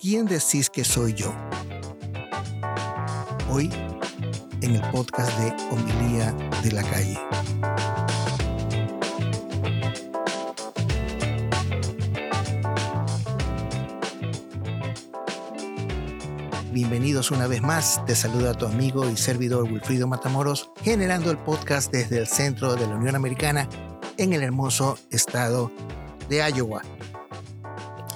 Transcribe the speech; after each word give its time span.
¿quién 0.00 0.24
decís 0.24 0.70
que 0.70 0.82
soy 0.82 1.12
yo? 1.12 1.32
Hoy 3.50 3.70
en 4.62 4.76
el 4.76 4.90
podcast 4.90 5.36
de 5.38 5.52
Homilía 5.70 6.32
de 6.62 6.72
la 6.72 6.82
Calle. 6.82 7.18
Bienvenidos 16.72 17.30
una 17.30 17.46
vez 17.46 17.60
más. 17.60 18.04
Te 18.06 18.14
saluda 18.14 18.54
tu 18.54 18.64
amigo 18.64 19.08
y 19.08 19.16
servidor 19.16 19.64
Wilfrido 19.64 20.06
Matamoros, 20.06 20.70
generando 20.82 21.30
el 21.30 21.36
podcast 21.36 21.92
desde 21.92 22.18
el 22.18 22.26
centro 22.26 22.74
de 22.74 22.86
la 22.86 22.94
Unión 22.94 23.16
Americana 23.16 23.68
en 24.16 24.32
el 24.32 24.42
hermoso 24.42 24.98
estado 25.10 25.70
de 26.28 26.38
Iowa. 26.50 26.82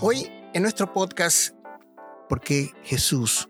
Hoy 0.01 0.31
en 0.55 0.63
nuestro 0.63 0.93
podcast, 0.93 1.54
¿por 2.35 2.41
qué 2.41 2.73
Jesús 2.83 3.49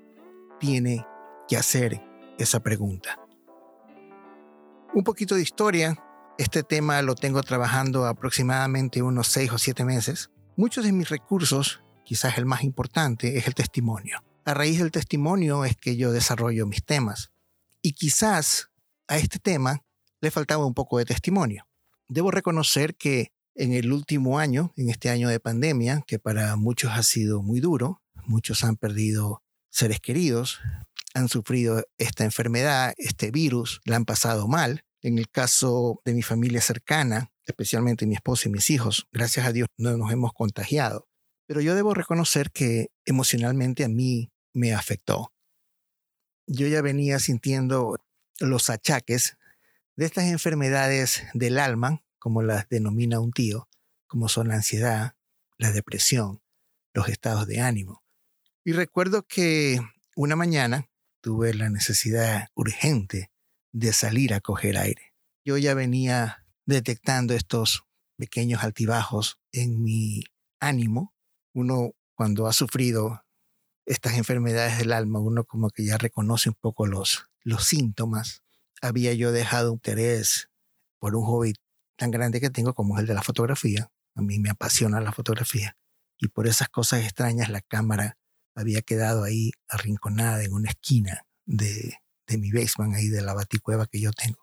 tiene 0.60 1.06
que 1.48 1.56
hacer 1.56 2.02
esa 2.38 2.60
pregunta? 2.60 3.18
Un 4.92 5.02
poquito 5.02 5.36
de 5.36 5.40
historia. 5.40 5.96
Este 6.36 6.62
tema 6.62 7.00
lo 7.00 7.14
tengo 7.14 7.42
trabajando 7.42 8.04
aproximadamente 8.04 9.00
unos 9.00 9.28
seis 9.28 9.50
o 9.52 9.56
siete 9.56 9.86
meses. 9.86 10.28
Muchos 10.58 10.84
de 10.84 10.92
mis 10.92 11.08
recursos, 11.08 11.82
quizás 12.04 12.36
el 12.36 12.44
más 12.44 12.62
importante, 12.62 13.38
es 13.38 13.46
el 13.46 13.54
testimonio. 13.54 14.22
A 14.44 14.52
raíz 14.52 14.80
del 14.80 14.90
testimonio 14.90 15.64
es 15.64 15.76
que 15.76 15.96
yo 15.96 16.12
desarrollo 16.12 16.66
mis 16.66 16.84
temas. 16.84 17.32
Y 17.80 17.94
quizás 17.94 18.68
a 19.08 19.16
este 19.16 19.38
tema 19.38 19.82
le 20.20 20.30
faltaba 20.30 20.66
un 20.66 20.74
poco 20.74 20.98
de 20.98 21.06
testimonio. 21.06 21.66
Debo 22.06 22.30
reconocer 22.30 22.96
que 22.96 23.32
en 23.54 23.72
el 23.72 23.90
último 23.90 24.38
año, 24.38 24.74
en 24.76 24.90
este 24.90 25.08
año 25.08 25.30
de 25.30 25.40
pandemia, 25.40 26.04
que 26.06 26.18
para 26.18 26.54
muchos 26.56 26.92
ha 26.92 27.02
sido 27.02 27.40
muy 27.40 27.60
duro, 27.60 28.02
muchos 28.26 28.64
han 28.64 28.76
perdido 28.76 29.42
seres 29.70 30.00
queridos, 30.00 30.60
han 31.14 31.28
sufrido 31.28 31.84
esta 31.98 32.24
enfermedad, 32.24 32.94
este 32.96 33.30
virus, 33.30 33.80
la 33.84 33.96
han 33.96 34.04
pasado 34.04 34.48
mal. 34.48 34.84
En 35.02 35.18
el 35.18 35.30
caso 35.30 36.00
de 36.04 36.14
mi 36.14 36.22
familia 36.22 36.60
cercana, 36.60 37.30
especialmente 37.46 38.06
mi 38.06 38.14
esposa 38.14 38.48
y 38.48 38.52
mis 38.52 38.70
hijos, 38.70 39.06
gracias 39.12 39.46
a 39.46 39.52
Dios 39.52 39.68
no 39.76 39.96
nos 39.96 40.12
hemos 40.12 40.32
contagiado. 40.32 41.08
Pero 41.46 41.60
yo 41.60 41.74
debo 41.74 41.94
reconocer 41.94 42.50
que 42.50 42.88
emocionalmente 43.04 43.84
a 43.84 43.88
mí 43.88 44.32
me 44.52 44.72
afectó. 44.72 45.32
Yo 46.46 46.66
ya 46.66 46.82
venía 46.82 47.18
sintiendo 47.18 47.96
los 48.40 48.70
achaques 48.70 49.36
de 49.96 50.06
estas 50.06 50.24
enfermedades 50.24 51.22
del 51.34 51.58
alma 51.58 52.02
como 52.18 52.42
las 52.42 52.68
denomina 52.68 53.20
un 53.20 53.32
tío, 53.32 53.68
como 54.06 54.28
son 54.28 54.48
la 54.48 54.54
ansiedad, 54.54 55.16
la 55.58 55.70
depresión, 55.72 56.40
los 56.94 57.08
estados 57.08 57.46
de 57.46 57.60
ánimo. 57.60 58.03
Y 58.66 58.72
recuerdo 58.72 59.26
que 59.26 59.78
una 60.16 60.36
mañana 60.36 60.88
tuve 61.20 61.52
la 61.52 61.68
necesidad 61.68 62.48
urgente 62.54 63.30
de 63.72 63.92
salir 63.92 64.32
a 64.32 64.40
coger 64.40 64.78
aire. 64.78 65.12
Yo 65.44 65.58
ya 65.58 65.74
venía 65.74 66.46
detectando 66.64 67.34
estos 67.34 67.84
pequeños 68.16 68.64
altibajos 68.64 69.38
en 69.52 69.82
mi 69.82 70.24
ánimo. 70.60 71.14
Uno 71.52 71.92
cuando 72.14 72.46
ha 72.46 72.54
sufrido 72.54 73.26
estas 73.84 74.16
enfermedades 74.16 74.78
del 74.78 74.92
alma, 74.92 75.20
uno 75.20 75.44
como 75.44 75.68
que 75.68 75.84
ya 75.84 75.98
reconoce 75.98 76.48
un 76.48 76.56
poco 76.58 76.86
los, 76.86 77.28
los 77.42 77.66
síntomas. 77.66 78.44
Había 78.80 79.12
yo 79.12 79.30
dejado 79.30 79.72
un 79.72 79.76
interés 79.76 80.48
por 80.98 81.16
un 81.16 81.26
hobby 81.26 81.52
tan 81.96 82.10
grande 82.10 82.40
que 82.40 82.48
tengo 82.48 82.72
como 82.72 82.98
el 82.98 83.04
de 83.04 83.12
la 83.12 83.22
fotografía. 83.22 83.90
A 84.14 84.22
mí 84.22 84.38
me 84.38 84.48
apasiona 84.48 85.02
la 85.02 85.12
fotografía. 85.12 85.76
Y 86.16 86.28
por 86.28 86.46
esas 86.46 86.70
cosas 86.70 87.02
extrañas 87.02 87.50
la 87.50 87.60
cámara 87.60 88.16
había 88.54 88.82
quedado 88.82 89.24
ahí 89.24 89.50
arrinconada 89.68 90.42
en 90.44 90.52
una 90.52 90.70
esquina 90.70 91.26
de, 91.44 91.98
de 92.26 92.38
mi 92.38 92.50
basement, 92.52 92.94
ahí 92.94 93.08
de 93.08 93.22
la 93.22 93.34
baticueva 93.34 93.86
que 93.86 94.00
yo 94.00 94.12
tengo. 94.12 94.38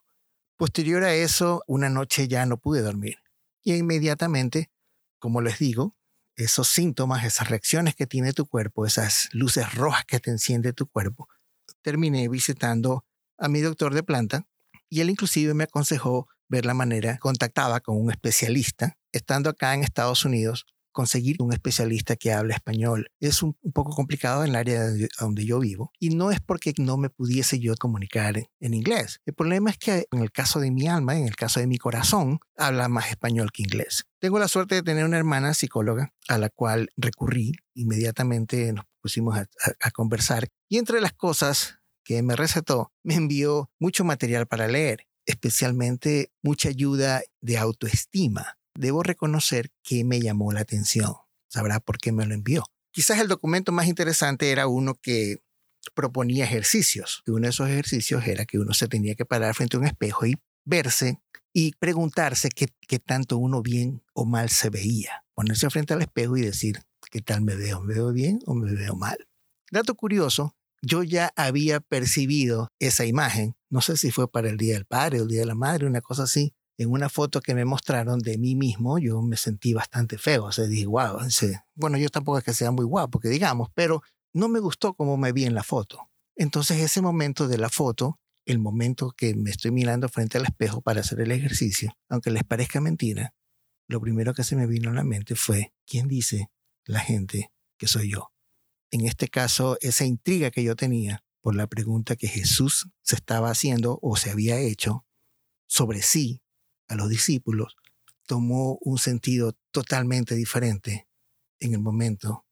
Posterior 0.58 1.04
a 1.04 1.14
eso, 1.14 1.64
una 1.68 1.90
noche 1.90 2.28
ya 2.28 2.46
no 2.46 2.58
pude 2.58 2.82
dormir. 2.82 3.18
Y 3.64 3.74
inmediatamente, 3.74 4.70
como 5.20 5.42
les 5.42 5.60
digo, 5.60 5.96
esos 6.36 6.68
síntomas, 6.68 7.26
esas 7.26 7.50
reacciones 7.50 7.96
que 7.96 8.08
tiene 8.08 8.34
tu 8.34 8.46
cuerpo, 8.46 8.86
esas 8.86 9.30
luces 9.32 9.74
rojas 9.74 10.06
que 10.06 10.20
te 10.20 10.32
enciende 10.32 10.74
tu 10.74 10.88
cuerpo, 10.88 11.28
terminé 11.82 12.28
visitando 12.30 13.06
a 13.38 13.48
mi 13.48 13.62
doctor 13.62 13.94
de 13.94 14.04
planta 14.04 14.48
y 14.90 15.02
él 15.02 15.10
inclusive 15.10 15.54
me 15.54 15.64
aconsejó 15.64 16.28
ver 16.48 16.66
la 16.66 16.74
manera, 16.74 17.18
contactaba 17.18 17.80
con 17.80 18.00
un 18.00 18.12
especialista, 18.12 18.98
estando 19.12 19.50
acá 19.50 19.74
en 19.74 19.84
Estados 19.84 20.26
Unidos, 20.26 20.66
conseguir 20.92 21.42
un 21.42 21.54
especialista 21.54 22.16
que 22.16 22.34
hable 22.34 22.54
español 22.54 23.10
es 23.20 23.44
un, 23.44 23.54
poco 23.74 23.92
complicado 23.92 24.44
en 24.44 24.50
el 24.50 24.56
área 24.56 24.84
donde 25.20 25.46
yo 25.46 25.60
vivo 25.60 25.92
y 26.00 26.10
no 26.10 26.32
es 26.32 26.40
porque 26.40 26.74
no 26.78 26.98
me 26.98 27.10
pudiese 27.10 27.60
yo 27.60 27.76
comunicar 27.76 28.38
en, 28.60 28.74
inglés. 28.74 29.22
El 29.26 29.34
problema 29.34 29.70
es 29.70 29.78
que 29.78 30.08
en 30.12 30.20
el 30.20 30.32
caso 30.32 30.60
de 30.60 30.72
mi 30.72 30.88
alma, 30.88 31.18
en 31.18 31.26
el 31.26 31.36
caso 31.36 31.60
de 31.60 31.68
mi 31.68 31.78
corazón, 31.78 32.40
habla 32.58 32.88
más 32.88 33.10
español 33.10 33.52
que 33.52 33.64
inglés. 33.64 34.06
Tengo 34.20 34.40
la 34.40 34.48
suerte 34.48 34.76
de 34.76 34.84
tener 34.84 35.06
una 35.06 35.18
hermana 35.18 35.54
psicóloga 35.54 36.14
a 36.28 36.38
la 36.38 36.50
cual 36.50 36.90
recurrí 36.98 37.54
inmediatamente, 37.74 38.72
nos 38.74 38.86
pusimos 39.02 39.38
a 39.38 39.92
conversar 39.92 40.48
y 40.70 40.78
entre 40.78 41.02
las 41.02 41.14
cosas 41.14 41.80
que 42.04 42.22
me 42.22 42.36
recetó, 42.36 42.92
me 43.04 43.16
envió 43.16 43.70
mucho 43.80 44.04
material 44.04 44.48
para 44.48 44.68
leer 44.68 45.08
especialmente 45.26 46.32
mucha 46.42 46.70
ayuda 46.70 47.22
de 47.42 47.58
autoestima. 47.58 48.58
Debo 48.76 49.04
reconocer 49.04 49.72
que 49.84 50.04
me 50.04 50.20
llamó 50.20 50.52
la 50.54 50.62
atención. 50.62 51.14
Sabrá 51.50 51.80
por 51.80 51.98
qué 51.98 52.12
me 52.12 52.26
lo 52.26 52.34
envió. 52.34 52.64
Quizás 52.92 53.20
el 53.20 53.28
documento 53.28 53.72
más 53.72 53.88
interesante 53.88 54.52
era 54.52 54.68
uno 54.68 54.96
que 54.96 55.38
proponía 55.94 56.46
ejercicios. 56.46 57.24
Uno 57.28 57.42
de 57.42 57.50
esos 57.50 57.70
ejercicios 57.70 58.28
era 58.28 58.46
que 58.46 58.60
uno 58.60 58.74
se 58.74 58.88
tenía 58.88 59.16
que 59.16 59.26
parar 59.26 59.56
frente 59.56 59.78
a 59.78 59.80
un 59.80 59.86
espejo 59.86 60.26
y 60.26 60.36
verse 60.66 61.20
y 61.54 61.74
preguntarse 61.74 62.50
qué, 62.50 62.68
qué 62.88 63.00
tanto 63.00 63.38
uno 63.38 63.62
bien 63.62 64.04
o 64.14 64.26
mal 64.26 64.50
se 64.50 64.70
veía. 64.70 65.26
Ponerse 65.34 65.70
frente 65.70 65.94
al 65.94 66.02
espejo 66.02 66.38
y 66.38 66.42
decir, 66.42 66.82
¿qué 67.10 67.22
tal 67.22 67.42
me 67.42 67.56
veo? 67.56 67.82
¿Me 67.82 67.94
veo 67.94 68.12
bien 68.12 68.40
o 68.46 68.54
me 68.54 68.74
veo 68.74 68.96
mal? 68.96 69.18
Dato 69.72 69.96
curioso, 69.96 70.56
yo 70.82 71.04
ya 71.04 71.32
había 71.36 71.80
percibido 71.80 72.70
esa 72.80 73.06
imagen, 73.06 73.56
no 73.70 73.82
sé 73.82 73.98
si 73.98 74.12
fue 74.12 74.30
para 74.30 74.50
el 74.50 74.58
Día 74.58 74.74
del 74.74 74.86
Padre 74.86 75.20
o 75.20 75.24
el 75.24 75.30
Día 75.30 75.42
de 75.42 75.46
la 75.46 75.56
Madre, 75.56 75.88
una 75.88 76.02
cosa 76.02 76.24
así, 76.24 76.54
en 76.82 76.92
una 76.92 77.10
foto 77.10 77.42
que 77.42 77.54
me 77.54 77.66
mostraron 77.66 78.20
de 78.20 78.38
mí 78.38 78.56
mismo, 78.56 78.98
yo 78.98 79.22
me 79.22 79.38
sentí 79.38 79.74
bastante 79.74 80.18
feo, 80.18 80.46
o 80.46 80.52
sea, 80.52 80.66
dije, 80.66 80.86
wow, 80.86 81.20
bueno, 81.76 81.98
yo 81.98 82.10
tampoco 82.10 82.38
es 82.38 82.44
que 82.44 82.54
sea 82.54 82.72
muy 82.72 82.86
guapo, 82.86 83.20
que 83.20 83.30
digamos, 83.30 83.70
pero 83.74 84.02
no 84.34 84.50
me 84.50 84.60
gustó 84.60 84.94
cómo 84.94 85.18
me 85.18 85.32
vi 85.32 85.46
en 85.46 85.54
la 85.54 85.64
foto. 85.64 86.10
Entonces 86.36 86.80
ese 86.80 87.02
momento 87.02 87.48
de 87.48 87.58
la 87.58 87.70
foto, 87.70 88.20
el 88.46 88.58
momento 88.58 89.12
que 89.16 89.36
me 89.36 89.52
estoy 89.52 89.72
mirando 89.72 90.10
frente 90.10 90.38
al 90.38 90.46
espejo 90.46 90.82
para 90.82 91.02
hacer 91.02 91.22
el 91.22 91.32
ejercicio, 91.32 91.94
aunque 92.10 92.32
les 92.32 92.44
parezca 92.44 92.82
mentira, 92.82 93.34
lo 93.88 94.02
primero 94.02 94.34
que 94.34 94.44
se 94.44 94.56
me 94.56 94.66
vino 94.66 94.90
a 94.90 94.94
la 94.94 95.04
mente 95.04 95.36
fue, 95.36 95.74
¿quién 95.86 96.08
dice 96.08 96.50
la 96.86 97.00
gente 97.00 97.52
que 97.78 97.88
soy 97.88 98.12
yo? 98.12 98.32
en 98.92 99.06
este 99.06 99.30
caso, 99.30 99.78
esa 99.80 100.06
intriga 100.06 100.52
que 100.52 100.64
yo 100.64 100.76
tenía 100.76 101.24
por 101.42 101.56
la 101.56 101.68
pregunta 101.68 102.18
que 102.18 102.28
Jesús 102.28 102.90
se 103.02 103.16
estaba 103.16 103.50
haciendo 103.50 103.98
o 104.02 104.18
se 104.18 104.30
había 104.30 104.60
hecho 104.60 105.06
sobre 105.66 106.02
sí 106.02 106.42
a 106.92 106.96
los 106.96 107.10
discípulos, 107.10 107.78
tomó 108.28 108.78
un 108.82 108.98
sentido 108.98 109.58
totalmente 109.72 110.36
diferente 110.36 111.08
en 111.60 111.74
el 111.74 111.80
momento 111.80 112.46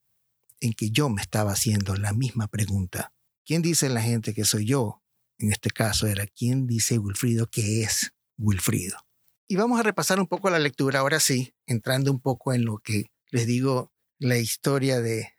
en 0.60 0.72
que 0.72 0.90
yo 0.90 1.08
me 1.08 1.20
estaba 1.20 1.52
haciendo 1.52 1.94
la 1.94 2.12
misma 2.12 2.48
pregunta. 2.48 3.12
¿Quién 3.44 3.62
dice 3.62 3.88
la 3.88 4.02
gente 4.02 4.32
que 4.32 4.44
soy 4.44 4.66
yo? 4.66 5.02
En 5.38 5.52
este 5.52 5.70
caso 5.70 6.06
era 6.06 6.26
¿quién 6.26 6.66
dice 6.66 6.98
Wilfrido 6.98 7.48
que 7.48 7.82
es 7.82 8.12
Wilfrido? 8.38 8.96
Y 9.46 9.56
vamos 9.56 9.80
a 9.80 9.82
repasar 9.82 10.20
un 10.20 10.26
poco 10.26 10.48
la 10.48 10.58
lectura 10.58 11.00
ahora 11.00 11.18
sí, 11.18 11.54
entrando 11.66 12.12
un 12.12 12.20
poco 12.20 12.52
en 12.52 12.64
lo 12.64 12.78
que 12.78 13.10
les 13.30 13.46
digo, 13.46 13.92
la 14.18 14.38
historia 14.38 15.00
de, 15.00 15.32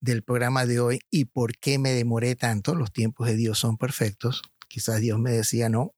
del 0.00 0.22
programa 0.22 0.66
de 0.66 0.78
hoy 0.78 1.00
y 1.10 1.24
por 1.24 1.56
qué 1.58 1.78
me 1.78 1.90
demoré 1.90 2.36
tanto. 2.36 2.74
Los 2.74 2.92
tiempos 2.92 3.26
de 3.26 3.36
Dios 3.36 3.58
son 3.58 3.76
perfectos. 3.76 4.42
Quizás 4.68 5.00
Dios 5.00 5.18
me 5.18 5.32
decía, 5.32 5.68
no. 5.68 5.95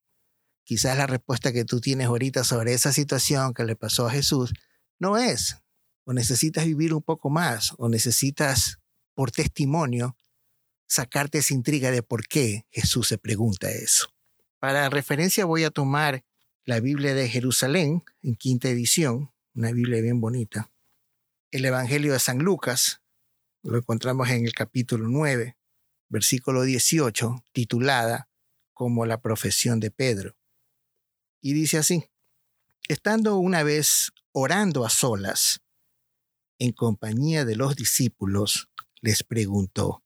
Quizás 0.68 0.98
la 0.98 1.06
respuesta 1.06 1.50
que 1.50 1.64
tú 1.64 1.80
tienes 1.80 2.08
ahorita 2.08 2.44
sobre 2.44 2.74
esa 2.74 2.92
situación 2.92 3.54
que 3.54 3.64
le 3.64 3.74
pasó 3.74 4.06
a 4.06 4.10
Jesús 4.10 4.52
no 4.98 5.16
es. 5.16 5.56
O 6.04 6.12
necesitas 6.12 6.66
vivir 6.66 6.92
un 6.92 7.00
poco 7.00 7.30
más, 7.30 7.72
o 7.78 7.88
necesitas, 7.88 8.76
por 9.14 9.30
testimonio, 9.30 10.14
sacarte 10.86 11.38
esa 11.38 11.54
intriga 11.54 11.90
de 11.90 12.02
por 12.02 12.28
qué 12.28 12.66
Jesús 12.70 13.08
se 13.08 13.16
pregunta 13.16 13.70
eso. 13.70 14.12
Para 14.58 14.90
referencia 14.90 15.46
voy 15.46 15.64
a 15.64 15.70
tomar 15.70 16.22
la 16.66 16.80
Biblia 16.80 17.14
de 17.14 17.30
Jerusalén, 17.30 18.04
en 18.20 18.34
quinta 18.34 18.68
edición, 18.68 19.32
una 19.54 19.72
Biblia 19.72 20.02
bien 20.02 20.20
bonita. 20.20 20.70
El 21.50 21.64
Evangelio 21.64 22.12
de 22.12 22.18
San 22.18 22.40
Lucas, 22.40 23.00
lo 23.62 23.78
encontramos 23.78 24.28
en 24.28 24.44
el 24.44 24.52
capítulo 24.52 25.08
9, 25.08 25.56
versículo 26.10 26.60
18, 26.60 27.42
titulada 27.52 28.28
como 28.74 29.06
la 29.06 29.22
profesión 29.22 29.80
de 29.80 29.90
Pedro. 29.90 30.37
Y 31.40 31.52
dice 31.52 31.78
así, 31.78 32.04
estando 32.88 33.36
una 33.36 33.62
vez 33.62 34.12
orando 34.32 34.84
a 34.84 34.90
solas, 34.90 35.60
en 36.58 36.72
compañía 36.72 37.44
de 37.44 37.54
los 37.54 37.76
discípulos, 37.76 38.68
les 39.00 39.22
preguntó, 39.22 40.02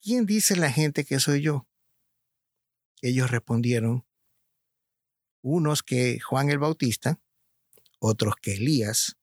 ¿quién 0.00 0.24
dice 0.24 0.56
la 0.56 0.70
gente 0.70 1.04
que 1.04 1.20
soy 1.20 1.42
yo? 1.42 1.66
Ellos 3.02 3.30
respondieron, 3.30 4.06
unos 5.42 5.82
que 5.82 6.18
Juan 6.20 6.48
el 6.48 6.58
Bautista, 6.58 7.20
otros 7.98 8.34
que 8.40 8.54
Elías, 8.54 9.16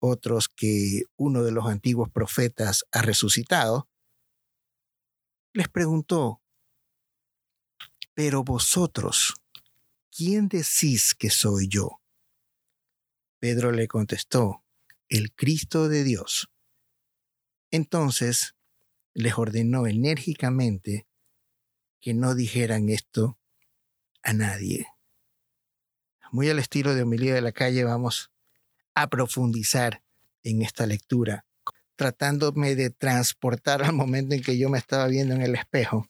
otros 0.00 0.48
que 0.48 1.02
uno 1.16 1.42
de 1.42 1.50
los 1.50 1.66
antiguos 1.66 2.08
profetas 2.10 2.84
ha 2.92 3.02
resucitado, 3.02 3.88
les 5.52 5.68
preguntó, 5.68 6.40
pero 8.14 8.44
vosotros, 8.44 9.34
¿quién 10.18 10.48
decís 10.48 11.14
que 11.14 11.30
soy 11.30 11.68
yo? 11.68 12.00
Pedro 13.38 13.70
le 13.70 13.86
contestó, 13.86 14.64
el 15.08 15.32
Cristo 15.32 15.88
de 15.88 16.02
Dios. 16.02 16.50
Entonces 17.70 18.56
les 19.14 19.38
ordenó 19.38 19.86
enérgicamente 19.86 21.06
que 22.00 22.14
no 22.14 22.34
dijeran 22.34 22.88
esto 22.88 23.38
a 24.24 24.32
nadie. 24.32 24.88
Muy 26.32 26.50
al 26.50 26.58
estilo 26.58 26.96
de 26.96 27.02
homilía 27.02 27.34
de 27.34 27.40
la 27.40 27.52
calle, 27.52 27.84
vamos 27.84 28.32
a 28.94 29.06
profundizar 29.06 30.02
en 30.42 30.62
esta 30.62 30.84
lectura, 30.86 31.46
tratándome 31.94 32.74
de 32.74 32.90
transportar 32.90 33.84
al 33.84 33.92
momento 33.92 34.34
en 34.34 34.42
que 34.42 34.58
yo 34.58 34.68
me 34.68 34.78
estaba 34.78 35.06
viendo 35.06 35.36
en 35.36 35.42
el 35.42 35.54
espejo 35.54 36.08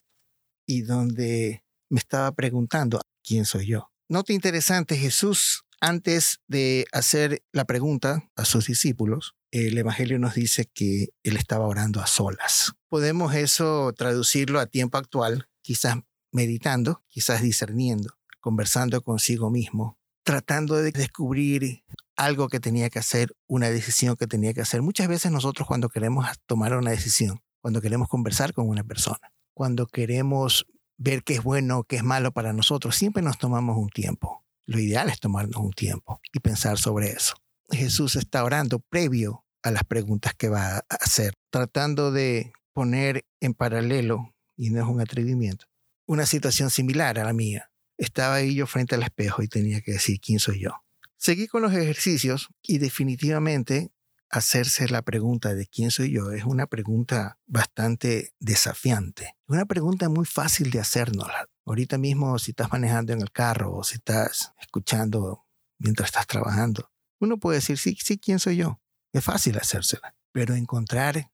y 0.64 0.80
donde 0.80 1.62
me 1.90 1.98
estaba 1.98 2.32
preguntando, 2.32 3.02
¿quién 3.22 3.44
soy 3.44 3.66
yo? 3.66 3.90
Nota 4.10 4.32
interesante, 4.32 4.96
Jesús, 4.96 5.64
antes 5.82 6.40
de 6.46 6.86
hacer 6.92 7.42
la 7.52 7.66
pregunta 7.66 8.30
a 8.36 8.46
sus 8.46 8.66
discípulos, 8.66 9.34
el 9.50 9.76
Evangelio 9.76 10.18
nos 10.18 10.34
dice 10.34 10.64
que 10.72 11.10
él 11.22 11.36
estaba 11.36 11.66
orando 11.66 12.00
a 12.00 12.06
solas. 12.06 12.72
Podemos 12.88 13.34
eso 13.34 13.92
traducirlo 13.92 14.60
a 14.60 14.66
tiempo 14.66 14.96
actual, 14.96 15.50
quizás 15.60 15.96
meditando, 16.32 17.04
quizás 17.08 17.42
discerniendo, 17.42 18.14
conversando 18.40 19.02
consigo 19.02 19.50
mismo, 19.50 19.98
tratando 20.22 20.76
de 20.76 20.90
descubrir 20.90 21.84
algo 22.16 22.48
que 22.48 22.60
tenía 22.60 22.88
que 22.88 23.00
hacer, 23.00 23.36
una 23.46 23.68
decisión 23.68 24.16
que 24.16 24.26
tenía 24.26 24.54
que 24.54 24.62
hacer. 24.62 24.80
Muchas 24.80 25.08
veces 25.08 25.32
nosotros 25.32 25.68
cuando 25.68 25.90
queremos 25.90 26.26
tomar 26.46 26.74
una 26.74 26.92
decisión, 26.92 27.42
cuando 27.60 27.82
queremos 27.82 28.08
conversar 28.08 28.54
con 28.54 28.70
una 28.70 28.84
persona, 28.84 29.34
cuando 29.52 29.86
queremos 29.86 30.64
ver 30.98 31.22
qué 31.22 31.34
es 31.34 31.42
bueno, 31.42 31.84
qué 31.84 31.96
es 31.96 32.04
malo 32.04 32.32
para 32.32 32.52
nosotros, 32.52 32.96
siempre 32.96 33.22
nos 33.22 33.38
tomamos 33.38 33.78
un 33.78 33.88
tiempo. 33.88 34.44
Lo 34.66 34.78
ideal 34.78 35.08
es 35.08 35.18
tomarnos 35.18 35.56
un 35.56 35.72
tiempo 35.72 36.20
y 36.32 36.40
pensar 36.40 36.76
sobre 36.78 37.12
eso. 37.12 37.34
Jesús 37.70 38.16
está 38.16 38.44
orando 38.44 38.80
previo 38.80 39.44
a 39.62 39.70
las 39.70 39.84
preguntas 39.84 40.34
que 40.34 40.48
va 40.48 40.76
a 40.76 40.84
hacer, 41.00 41.34
tratando 41.50 42.12
de 42.12 42.52
poner 42.72 43.24
en 43.40 43.54
paralelo, 43.54 44.34
y 44.56 44.70
no 44.70 44.82
es 44.82 44.88
un 44.88 45.00
atrevimiento, 45.00 45.66
una 46.06 46.26
situación 46.26 46.70
similar 46.70 47.18
a 47.18 47.24
la 47.24 47.32
mía. 47.32 47.70
Estaba 47.96 48.36
ahí 48.36 48.54
yo 48.54 48.66
frente 48.66 48.94
al 48.94 49.02
espejo 49.02 49.42
y 49.42 49.48
tenía 49.48 49.80
que 49.80 49.92
decir 49.92 50.20
quién 50.20 50.38
soy 50.38 50.60
yo. 50.60 50.72
Seguí 51.16 51.48
con 51.48 51.62
los 51.62 51.72
ejercicios 51.72 52.48
y 52.62 52.78
definitivamente 52.78 53.90
hacerse 54.30 54.88
la 54.88 55.02
pregunta 55.02 55.54
de 55.54 55.66
quién 55.66 55.90
soy 55.90 56.12
yo 56.12 56.32
es 56.32 56.44
una 56.44 56.66
pregunta 56.66 57.38
bastante 57.46 58.34
desafiante. 58.38 59.36
Una 59.46 59.64
pregunta 59.64 60.08
muy 60.08 60.26
fácil 60.26 60.70
de 60.70 60.80
hacernos. 60.80 61.28
Ahorita 61.64 61.98
mismo 61.98 62.38
si 62.38 62.52
estás 62.52 62.70
manejando 62.70 63.12
en 63.12 63.20
el 63.20 63.30
carro 63.30 63.74
o 63.74 63.84
si 63.84 63.96
estás 63.96 64.52
escuchando 64.60 65.46
mientras 65.78 66.08
estás 66.08 66.26
trabajando, 66.26 66.90
uno 67.20 67.38
puede 67.38 67.58
decir, 67.58 67.78
sí, 67.78 67.96
sí, 68.00 68.18
¿quién 68.18 68.38
soy 68.38 68.56
yo? 68.56 68.80
Es 69.12 69.24
fácil 69.24 69.56
hacérsela, 69.58 70.14
pero 70.32 70.54
encontrar 70.54 71.30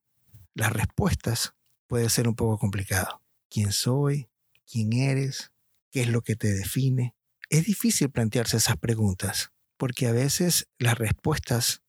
las 0.55 0.73
respuestas 0.73 1.55
puede 1.87 2.09
ser 2.09 2.29
un 2.29 2.35
poco 2.35 2.59
complicado. 2.59 3.23
¿Quién 3.51 3.73
soy? 3.73 4.29
¿Quién 4.71 4.93
eres? 4.93 5.53
¿Qué 5.91 6.03
es 6.03 6.09
lo 6.09 6.23
que 6.23 6.37
te 6.37 6.53
define? 6.53 7.15
Es 7.51 7.67
difícil 7.67 8.11
plantearse 8.11 8.57
esas 8.57 8.77
preguntas 8.77 9.53
porque 9.77 10.07
a 10.07 10.13
veces 10.13 10.69
las 10.79 10.99
respuestas 10.99 11.84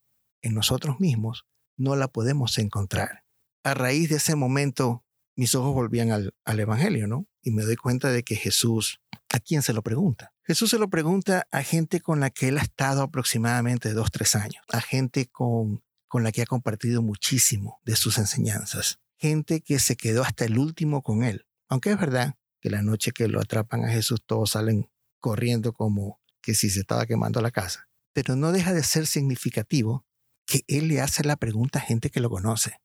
en 0.46 0.54
nosotros 0.54 1.00
mismos 1.00 1.46
no 1.76 1.96
la 1.96 2.08
podemos 2.08 2.58
encontrar. 2.58 3.24
A 3.64 3.74
raíz 3.74 4.10
de 4.10 4.18
ese 4.18 4.36
momento, 4.36 5.04
mis 5.36 5.56
ojos 5.56 5.74
volvían 5.74 6.12
al, 6.12 6.36
al, 6.46 6.60
Evangelio, 6.60 7.08
¿no? 7.08 7.28
Y 7.42 7.52
me 7.52 7.64
doy 7.64 7.76
cuenta 7.76 8.12
de 8.12 8.24
que 8.24 8.36
Jesús, 8.36 9.02
¿a 9.34 9.40
quién 9.40 9.64
se 9.64 9.74
lo 9.74 9.82
pregunta? 9.82 10.34
Jesús 10.44 10.70
se 10.70 10.78
lo 10.78 10.88
pregunta 10.90 11.48
a 11.52 11.64
gente 11.64 12.00
con 12.00 12.20
la 12.20 12.30
que 12.30 12.50
él 12.50 12.60
ha 12.60 12.62
estado 12.62 13.02
aproximadamente 13.02 13.94
dos, 13.94 14.12
tres 14.12 14.36
años, 14.36 14.64
a 14.72 14.82
gente 14.82 15.26
con, 15.26 15.84
con 16.08 16.24
la 16.24 16.32
que 16.32 16.44
ha 16.44 16.46
compartido 16.46 17.02
muchísimo 17.02 17.82
de 17.84 17.96
sus 17.96 18.20
enseñanzas, 18.20 19.00
gente 19.18 19.62
que 19.62 19.80
se 19.80 19.96
quedó 19.96 20.22
hasta 20.22 20.46
el 20.46 20.60
último 20.60 21.02
con 21.02 21.24
él. 21.24 21.48
Aunque 21.68 21.92
es 21.92 22.00
verdad 22.00 22.36
que 22.62 22.70
la 22.70 22.84
noche 22.84 23.12
que 23.12 23.28
lo 23.28 23.42
atrapan 23.42 23.84
a 23.84 23.90
Jesús 23.90 24.22
todos 24.24 24.52
salen 24.52 24.92
corriendo 25.20 25.74
como 25.74 26.22
que 26.42 26.54
si 26.54 26.70
se 26.70 26.82
estaba 26.82 27.08
quemando 27.08 27.42
la 27.42 27.50
casa. 27.50 27.90
Pero 28.14 28.36
no 28.36 28.52
deja 28.52 28.74
de 28.74 28.84
ser 28.84 29.08
significativo 29.08 30.06
que 30.46 30.64
él 30.68 30.88
le 30.88 31.02
hace 31.02 31.24
la 31.24 31.36
pregunta 31.36 31.80
a 31.80 31.82
gente 31.82 32.10
que 32.10 32.20
lo 32.20 32.30
conoce. 32.30 32.80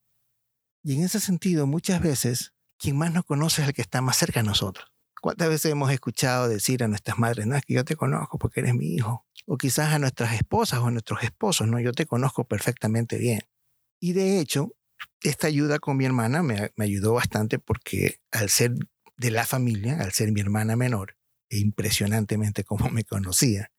Y 0.83 0.97
en 0.97 1.05
ese 1.05 1.21
sentido, 1.21 1.67
muchas 1.67 2.01
veces, 2.01 2.55
quien 2.79 2.97
más 2.97 3.13
nos 3.13 3.25
conoce 3.25 3.63
es 3.63 3.69
el 3.69 3.75
que 3.75 3.83
está 3.83 4.01
más 4.01 4.17
cerca 4.17 4.41
de 4.41 4.47
nosotros. 4.47 4.91
¿Cuántas 5.21 5.51
veces 5.51 5.71
hemos 5.71 5.93
escuchado 5.93 6.49
decir 6.49 6.83
a 6.83 6.89
nuestras 6.89 7.19
madres, 7.19 7.47
no 7.47 7.55
es 7.55 7.63
que 7.65 7.75
yo 7.75 7.85
te 7.85 7.97
conozco 7.97 8.39
porque 8.39 8.61
eres 8.61 8.75
mi 8.75 8.95
hijo? 8.95 9.27
O 9.47 9.59
quizás 9.59 9.93
a 9.93 9.99
nuestras 9.99 10.33
esposas 10.33 10.81
o 10.81 10.87
a 10.87 10.91
nuestros 10.91 11.23
esposos, 11.23 11.69
no, 11.69 11.79
yo 11.79 11.93
te 11.93 12.07
conozco 12.07 12.45
perfectamente 12.45 13.19
bien. 13.19 13.41
Y 14.01 14.15
de 14.15 14.41
hecho, 14.41 14.75
esta 15.21 15.47
ayuda 15.47 15.79
con 15.79 15.99
mi 15.99 16.07
hermana 16.07 16.43
me, 16.43 16.73
me 16.77 16.87
ayudó 16.87 17.13
bastante 17.13 17.59
porque 17.59 18.21
al 18.31 18.49
ser 18.49 18.73
de 19.19 19.31
la 19.31 19.45
familia, 19.45 20.01
al 20.01 20.13
ser 20.13 20.33
mi 20.33 20.41
hermana 20.41 20.77
menor, 20.77 21.19
e 21.51 21.59
impresionantemente 21.59 22.65
cómo 22.65 22.89
me 22.89 23.05
conocía, 23.05 23.71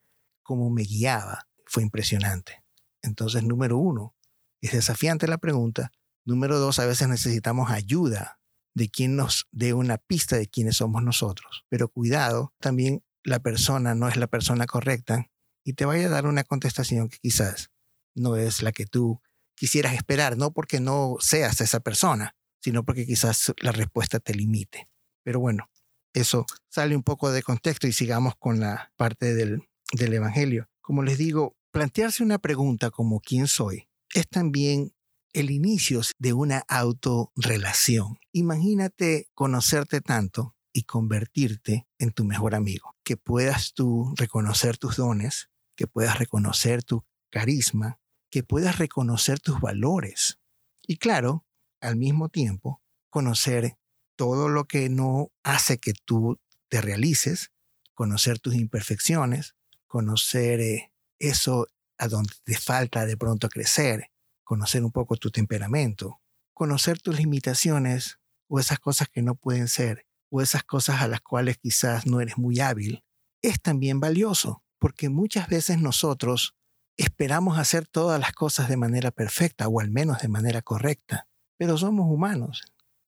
cómo 0.44 0.70
me 0.70 0.84
guiaba, 0.84 1.48
fue 1.66 1.82
impresionante. 1.82 2.61
Entonces, 3.02 3.44
número 3.44 3.78
uno, 3.78 4.16
es 4.62 4.72
desafiante 4.74 5.28
la 5.28 5.38
pregunta. 5.38 5.92
Número 6.26 6.60
dos, 6.60 6.80
a 6.80 6.86
veces 6.86 7.08
necesitamos 7.08 7.72
ayuda 7.72 8.40
de 8.74 8.90
quien 8.90 9.16
nos 9.16 9.48
dé 9.52 9.74
una 9.74 9.98
pista 9.98 10.38
de 10.38 10.48
quiénes 10.48 10.78
somos 10.78 11.04
nosotros. 11.04 11.66
Pero 11.70 11.90
cuidado, 11.90 12.54
también 12.60 13.04
la 13.24 13.40
persona 13.40 13.96
no 13.96 14.08
es 14.08 14.18
la 14.18 14.28
persona 14.28 14.66
correcta 14.66 15.30
y 15.64 15.74
te 15.74 15.86
vaya 15.86 16.08
a 16.08 16.10
dar 16.10 16.26
una 16.26 16.44
contestación 16.44 17.10
que 17.10 17.18
quizás 17.20 17.72
no 18.16 18.36
es 18.36 18.62
la 18.62 18.72
que 18.72 18.86
tú 18.86 19.22
quisieras 19.56 19.94
esperar, 19.94 20.38
no 20.38 20.52
porque 20.52 20.80
no 20.80 21.18
seas 21.20 21.62
esa 21.62 21.82
persona, 21.82 22.36
sino 22.62 22.84
porque 22.84 23.06
quizás 23.06 23.54
la 23.58 23.72
respuesta 23.72 24.20
te 24.20 24.34
limite. 24.34 24.90
Pero 25.24 25.40
bueno, 25.40 25.70
eso 26.14 26.46
sale 26.70 26.96
un 26.96 27.04
poco 27.04 27.32
de 27.32 27.44
contexto 27.44 27.88
y 27.88 27.94
sigamos 27.94 28.36
con 28.38 28.60
la 28.60 28.92
parte 28.96 29.34
del, 29.34 29.68
del 29.94 30.14
Evangelio. 30.14 30.68
Como 30.82 31.04
les 31.04 31.18
digo, 31.18 31.56
Plantearse 31.72 32.24
una 32.24 32.38
pregunta 32.38 32.92
como 32.92 33.22
¿quién 33.22 33.48
soy? 33.48 33.88
es 34.14 34.28
también 34.28 34.94
el 35.32 35.52
inicio 35.52 36.02
de 36.20 36.34
una 36.34 36.66
autorrelación. 36.68 38.20
Imagínate 38.34 39.30
conocerte 39.34 40.02
tanto 40.02 40.58
y 40.74 40.84
convertirte 40.84 41.88
en 41.98 42.12
tu 42.12 42.26
mejor 42.26 42.56
amigo, 42.56 42.98
que 43.04 43.16
puedas 43.16 43.74
tú 43.74 44.14
reconocer 44.18 44.78
tus 44.78 44.98
dones, 44.98 45.50
que 45.78 45.88
puedas 45.88 46.20
reconocer 46.20 46.84
tu 46.84 47.06
carisma, 47.30 48.02
que 48.30 48.44
puedas 48.44 48.78
reconocer 48.78 49.40
tus 49.40 49.62
valores 49.62 50.42
y 50.86 50.98
claro, 50.98 51.46
al 51.80 51.96
mismo 51.96 52.30
tiempo, 52.30 52.82
conocer 53.10 53.78
todo 54.18 54.50
lo 54.50 54.66
que 54.66 54.90
no 54.90 55.32
hace 55.44 55.78
que 55.78 55.94
tú 55.94 56.40
te 56.68 56.82
realices, 56.82 57.52
conocer 57.94 58.40
tus 58.40 58.56
imperfecciones, 58.56 59.56
conocer 59.88 60.60
eh, 60.60 60.91
eso 61.22 61.68
a 61.98 62.08
donde 62.08 62.34
te 62.44 62.58
falta 62.58 63.06
de 63.06 63.16
pronto 63.16 63.48
crecer, 63.48 64.12
conocer 64.44 64.84
un 64.84 64.92
poco 64.92 65.18
tu 65.18 65.32
temperamento, 65.32 66.22
conocer 66.54 67.00
tus 67.00 67.18
limitaciones 67.18 68.20
o 68.48 68.60
esas 68.60 68.80
cosas 68.80 69.08
que 69.08 69.22
no 69.22 69.36
pueden 69.36 69.68
ser 69.68 70.06
o 70.30 70.42
esas 70.42 70.64
cosas 70.64 71.02
a 71.02 71.08
las 71.08 71.22
cuales 71.22 71.58
quizás 71.58 72.08
no 72.08 72.22
eres 72.22 72.38
muy 72.38 72.60
hábil, 72.60 73.04
es 73.42 73.62
también 73.62 74.00
valioso, 74.00 74.64
porque 74.80 75.10
muchas 75.10 75.48
veces 75.48 75.80
nosotros 75.80 76.56
esperamos 76.98 77.58
hacer 77.58 77.88
todas 77.88 78.20
las 78.20 78.32
cosas 78.32 78.70
de 78.70 78.78
manera 78.78 79.12
perfecta 79.12 79.68
o 79.68 79.80
al 79.80 79.92
menos 79.92 80.22
de 80.22 80.28
manera 80.28 80.62
correcta, 80.62 81.28
pero 81.58 81.78
somos 81.78 82.08
humanos 82.10 82.62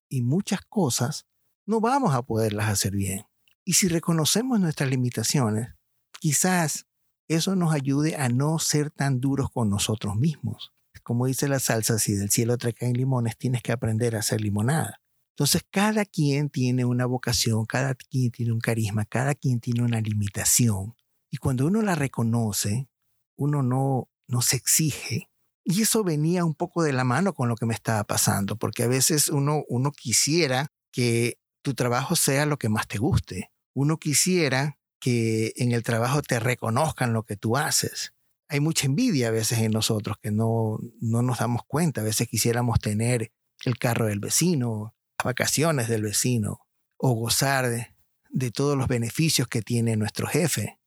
y 0.10 0.22
muchas 0.22 0.62
cosas 0.62 1.26
no 1.66 1.80
vamos 1.80 2.14
a 2.14 2.22
poderlas 2.24 2.70
hacer 2.70 2.92
bien. 2.92 3.26
Y 3.66 3.74
si 3.74 3.88
reconocemos 3.88 4.60
nuestras 4.60 4.90
limitaciones, 4.90 5.74
quizás 6.20 6.88
eso 7.28 7.56
nos 7.56 7.74
ayude 7.74 8.16
a 8.16 8.30
no 8.30 8.60
ser 8.60 8.92
tan 8.92 9.20
duros 9.20 9.50
con 9.52 9.70
nosotros 9.70 10.16
mismos. 10.16 10.74
Como 11.04 11.26
dice 11.26 11.48
la 11.48 11.60
salsa, 11.60 12.00
si 12.00 12.14
del 12.14 12.30
cielo 12.30 12.58
te 12.58 12.74
caen 12.74 12.94
limones, 12.94 13.38
tienes 13.38 13.62
que 13.62 13.72
aprender 13.72 14.16
a 14.16 14.20
hacer 14.20 14.42
limonada. 14.42 15.02
Entonces, 15.36 15.64
cada 15.72 16.06
quien 16.06 16.50
tiene 16.50 16.86
una 16.86 17.06
vocación, 17.06 17.66
cada 17.66 17.96
quien 17.96 18.32
tiene 18.32 18.52
un 18.52 18.60
carisma, 18.60 19.06
cada 19.06 19.34
quien 19.34 19.60
tiene 19.60 19.82
una 19.82 20.00
limitación. 20.00 20.96
Y 21.32 21.38
cuando 21.38 21.66
uno 21.66 21.82
la 21.82 21.96
reconoce, 21.96 22.88
uno 23.36 23.64
no, 23.64 24.10
no 24.28 24.42
se 24.42 24.58
exige, 24.58 25.30
Y 25.66 25.82
eso 25.82 26.04
venía 26.04 26.44
un 26.44 26.56
poco 26.56 26.84
de 26.84 26.92
la 26.92 27.06
mano 27.06 27.34
con 27.34 27.48
lo 27.48 27.56
que 27.56 27.66
me 27.66 27.74
estaba 27.74 28.04
pasando, 28.04 28.58
porque 28.58 28.84
a 28.84 28.88
veces 28.88 29.30
uno, 29.30 29.64
uno 29.70 29.92
quisiera 29.92 30.68
que 30.92 31.40
tu 31.64 31.74
trabajo 31.74 32.16
sea 32.16 32.46
lo 32.46 32.58
que 32.58 32.70
más 32.70 32.88
te 32.88 32.98
guste. 32.98 33.50
Uno 33.74 33.98
quisiera 33.98 34.78
que 35.04 35.52
en 35.58 35.74
el 35.74 35.84
trabajo 35.84 36.22
te 36.22 36.40
reconozcan 36.40 37.12
lo 37.12 37.24
que 37.24 37.36
tú 37.36 37.58
haces. 37.58 38.14
Hay 38.48 38.62
mucha 38.62 38.86
envidia 38.86 39.28
a 39.28 39.32
veces 39.32 39.60
en 39.60 39.74
nosotros 39.74 40.16
que 40.22 40.32
no, 40.32 40.80
no 41.02 41.22
nos 41.22 41.40
damos 41.40 41.64
cuenta. 41.68 42.00
A 42.00 42.06
veces 42.06 42.30
quisiéramos 42.30 42.80
tener 42.80 43.34
el 43.66 43.78
carro 43.78 44.06
del 44.06 44.22
vecino, 44.22 44.96
las 45.18 45.26
vacaciones 45.26 45.90
del 45.90 46.04
vecino, 46.04 46.62
o 46.96 47.16
gozar 47.16 47.70
de, 47.70 47.94
de 48.30 48.52
todos 48.52 48.78
los 48.78 48.88
beneficios 48.88 49.50
que 49.50 49.62
tiene 49.62 49.98
nuestro 49.98 50.26
jefe. 50.26 50.80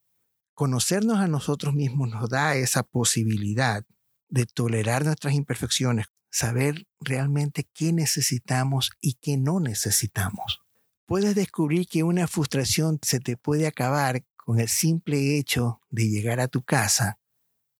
Conocernos 0.54 1.18
a 1.18 1.28
nosotros 1.28 1.74
mismos 1.74 2.08
nos 2.08 2.30
da 2.30 2.56
esa 2.56 2.84
posibilidad 2.84 3.84
de 4.30 4.46
tolerar 4.46 5.04
nuestras 5.04 5.34
imperfecciones, 5.34 6.06
saber 6.30 6.86
realmente 7.00 7.68
qué 7.74 7.92
necesitamos 7.92 8.92
y 8.98 9.18
qué 9.20 9.36
no 9.36 9.60
necesitamos. 9.60 10.65
Puedes 11.06 11.36
descubrir 11.36 11.86
que 11.86 12.02
una 12.02 12.26
frustración 12.26 12.98
se 13.00 13.20
te 13.20 13.36
puede 13.36 13.68
acabar 13.68 14.24
con 14.34 14.58
el 14.58 14.68
simple 14.68 15.38
hecho 15.38 15.80
de 15.88 16.08
llegar 16.08 16.40
a 16.40 16.48
tu 16.48 16.62
casa 16.62 17.20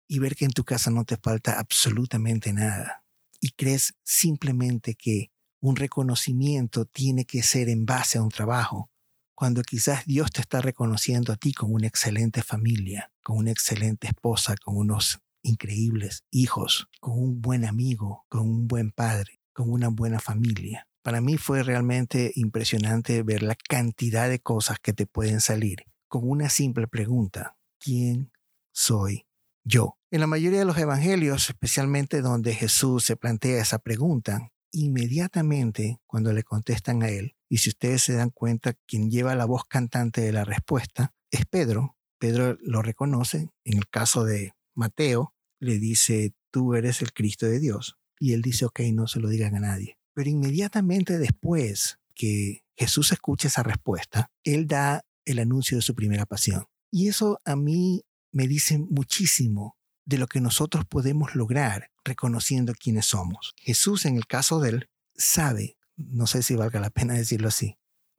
y 0.07 0.21
ver 0.21 0.37
que 0.37 0.45
en 0.45 0.53
tu 0.53 0.63
casa 0.63 0.93
no 0.93 1.05
te 1.05 1.17
falta 1.17 1.59
absolutamente 1.59 2.53
nada. 2.53 3.03
Y 3.41 3.51
crees 3.51 3.95
simplemente 4.05 4.95
que 4.95 5.33
un 5.61 5.75
reconocimiento 5.75 6.85
tiene 6.85 7.25
que 7.25 7.43
ser 7.43 7.69
en 7.69 7.85
base 7.85 8.19
a 8.19 8.23
un 8.23 8.29
trabajo, 8.29 8.93
cuando 9.35 9.63
quizás 9.63 10.07
Dios 10.07 10.31
te 10.31 10.41
está 10.41 10.61
reconociendo 10.61 11.33
a 11.33 11.37
ti 11.37 11.53
con 11.53 11.75
una 11.75 11.89
excelente 11.89 12.45
familia, 12.45 13.13
con 13.25 13.39
una 13.39 13.51
excelente 13.51 14.07
esposa, 14.07 14.55
con 14.57 14.77
unos 14.77 15.19
increíbles 15.43 16.25
hijos, 16.31 16.89
con 17.01 17.19
un 17.19 17.41
buen 17.41 17.65
amigo, 17.65 18.25
con 18.29 18.43
un 18.43 18.69
buen 18.69 18.93
padre, 18.93 19.41
con 19.53 19.69
una 19.69 19.89
buena 19.89 20.21
familia. 20.21 20.87
Para 21.07 21.21
mí 21.21 21.37
fue 21.37 21.63
realmente 21.63 22.33
impresionante 22.35 23.23
ver 23.23 23.45
la 23.45 23.55
cantidad 23.55 24.29
de 24.29 24.41
cosas 24.41 24.81
que 24.81 24.93
te 24.93 25.07
pueden 25.07 25.41
salir 25.41 25.85
con 26.09 26.29
una 26.29 26.49
simple 26.49 26.89
pregunta. 26.89 27.57
¿Quién 27.79 28.33
soy 28.73 29.25
yo? 29.63 29.99
En 30.11 30.19
la 30.19 30.27
mayoría 30.27 30.59
de 30.59 30.65
los 30.65 30.77
evangelios, 30.79 31.49
especialmente 31.49 32.23
donde 32.23 32.57
Jesús 32.57 33.05
se 33.05 33.15
plantea 33.15 33.63
esa 33.63 33.79
pregunta, 33.79 34.51
inmediatamente 34.73 36.01
cuando 36.09 36.33
le 36.33 36.43
contestan 36.43 37.05
a 37.05 37.09
él, 37.09 37.37
y 37.49 37.59
si 37.59 37.71
ustedes 37.71 38.03
se 38.03 38.15
dan 38.15 38.31
cuenta, 38.31 38.73
quien 38.73 39.09
lleva 39.09 39.37
la 39.37 39.45
voz 39.45 39.63
cantante 39.65 40.23
de 40.23 40.33
la 40.33 40.45
respuesta 40.45 41.15
es 41.31 41.47
Pedro. 41.47 41.97
Pedro 42.19 42.59
lo 42.63 42.83
reconoce. 42.83 43.51
En 43.63 43.79
el 43.79 43.89
caso 43.89 44.25
de 44.25 44.55
Mateo, 44.75 45.35
le 45.61 45.79
dice, 45.79 46.35
tú 46.51 46.75
eres 46.75 47.01
el 47.01 47.13
Cristo 47.13 47.47
de 47.47 47.61
Dios. 47.61 47.97
Y 48.19 48.33
él 48.33 48.43
dice, 48.43 48.65
ok, 48.65 48.81
no 48.93 49.07
se 49.07 49.21
lo 49.21 49.29
digan 49.29 49.55
a 49.55 49.61
nadie. 49.61 49.96
Pero 50.17 50.31
inmediatamente 50.31 51.19
después 51.19 51.99
que 52.15 52.65
Jesús 52.75 53.13
escucha 53.13 53.49
esa 53.49 53.63
respuesta, 53.63 54.31
él 54.45 54.67
da 54.67 55.05
el 55.27 55.39
anuncio 55.39 55.77
de 55.77 55.83
su 55.83 55.95
primera 55.95 56.25
pasión. 56.25 56.65
Y 56.91 57.09
eso 57.09 57.39
a 57.45 57.55
mí 57.55 58.03
me 58.33 58.49
dice 58.49 58.79
muchísimo 58.79 59.77
de 60.07 60.17
lo 60.17 60.27
que 60.27 60.41
nosotros 60.41 60.87
podemos 60.87 61.35
lograr 61.35 61.91
reconociendo 62.03 62.73
quiénes 62.73 63.05
somos. 63.05 63.53
Jesús, 63.59 64.07
en 64.07 64.17
el 64.17 64.27
caso 64.27 64.59
de 64.59 64.71
él, 64.71 64.91
sabe, 65.15 65.77
no 65.97 66.27
sé 66.27 66.43
si 66.43 66.55
valga 66.55 66.81
la 66.81 66.89
pena 66.89 67.13
decirlo 67.13 67.49
así, 67.49 67.77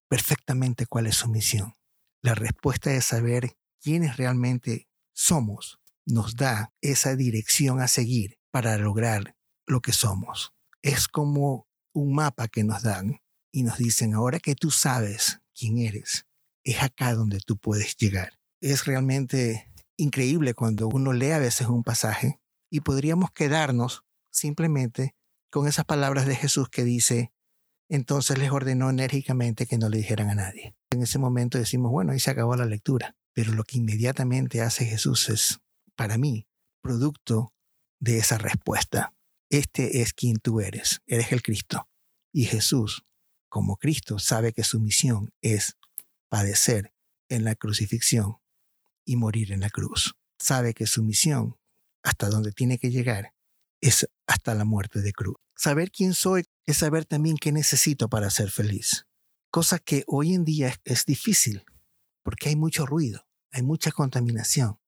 perfectamente 0.07 0.85
cuál 0.85 1.07
es 1.07 1.15
su 1.15 1.29
misión. 1.29 1.73
La 2.21 2.35
respuesta 2.35 2.91
de 2.91 3.01
saber 3.01 3.57
quiénes 3.81 4.17
realmente 4.17 4.87
somos 5.13 5.79
nos 6.05 6.35
da 6.35 6.71
esa 6.81 7.15
dirección 7.15 7.81
a 7.81 7.87
seguir 7.87 8.37
para 8.51 8.77
lograr 8.77 9.35
lo 9.65 9.81
que 9.81 9.93
somos. 9.93 10.53
Es 10.83 11.07
como 11.07 11.66
un 11.97 12.13
mapa 12.13 12.47
que 12.47 12.63
nos 12.63 12.83
dan 12.83 13.21
y 13.51 13.63
nos 13.63 13.77
dicen, 13.77 14.13
ahora 14.13 14.39
que 14.39 14.53
tú 14.53 14.69
sabes 14.69 15.39
quién 15.57 15.79
eres, 15.79 16.27
es 16.63 16.83
acá 16.83 17.15
donde 17.15 17.39
tú 17.39 17.57
puedes 17.57 17.95
llegar. 17.97 18.33
Es 18.61 18.85
realmente 18.85 19.71
increíble 19.97 20.53
cuando 20.53 20.87
uno 20.87 21.11
lee 21.11 21.31
a 21.31 21.39
veces 21.39 21.67
un 21.67 21.83
pasaje 21.83 22.39
y 22.69 22.81
podríamos 22.81 23.31
quedarnos 23.31 24.03
simplemente 24.31 25.15
con 25.49 25.67
esas 25.67 25.85
palabras 25.85 26.27
de 26.27 26.35
Jesús 26.35 26.69
que 26.69 26.83
dice, 26.83 27.31
entonces 27.89 28.37
les 28.37 28.51
ordenó 28.51 28.89
enérgicamente 28.91 29.65
que 29.65 29.79
no 29.79 29.89
le 29.89 29.97
dijeran 29.97 30.29
a 30.29 30.35
nadie. 30.35 30.75
En 30.91 31.01
ese 31.01 31.17
momento 31.17 31.57
decimos, 31.57 31.91
bueno, 31.91 32.11
ahí 32.11 32.19
se 32.19 32.29
acabó 32.29 32.55
la 32.55 32.65
lectura, 32.65 33.15
pero 33.33 33.53
lo 33.53 33.63
que 33.63 33.77
inmediatamente 33.77 34.61
hace 34.61 34.85
Jesús 34.85 35.29
es 35.29 35.59
para 35.95 36.19
mí, 36.19 36.45
producto 36.81 37.53
de 37.99 38.19
esa 38.19 38.37
respuesta. 38.37 39.13
Este 39.49 40.01
es 40.01 40.13
quien 40.13 40.37
tú 40.37 40.59
eres, 40.59 41.01
eres 41.05 41.31
el 41.31 41.41
Cristo. 41.41 41.87
Y 42.33 42.45
Jesús, 42.45 43.03
como 43.49 43.77
Cristo, 43.77 44.19
sabe 44.19 44.53
que 44.53 44.63
su 44.63 44.79
misión 44.79 45.31
es 45.41 45.77
padecer 46.29 46.93
en 47.29 47.43
la 47.43 47.55
crucifixión 47.55 48.37
y 49.05 49.15
morir 49.15 49.51
en 49.51 49.61
la 49.61 49.69
cruz. 49.69 50.15
Sabe 50.39 50.73
que 50.73 50.85
su 50.85 51.03
misión, 51.03 51.57
hasta 52.03 52.29
donde 52.29 52.51
tiene 52.51 52.77
que 52.77 52.91
llegar, 52.91 53.33
es 53.81 54.07
hasta 54.27 54.53
la 54.53 54.65
muerte 54.65 55.01
de 55.01 55.13
cruz. 55.13 55.37
Saber 55.55 55.91
quién 55.91 56.13
soy 56.13 56.43
es 56.65 56.77
saber 56.77 57.05
también 57.05 57.37
qué 57.37 57.51
necesito 57.51 58.09
para 58.09 58.29
ser 58.29 58.51
feliz. 58.51 59.07
Cosa 59.49 59.79
que 59.79 60.03
hoy 60.07 60.33
en 60.33 60.43
día 60.43 60.75
es 60.83 61.05
difícil, 61.05 61.65
porque 62.21 62.49
hay 62.49 62.55
mucho 62.55 62.85
ruido, 62.85 63.25
hay 63.51 63.63
mucha 63.63 63.91
contaminación. 63.91 64.79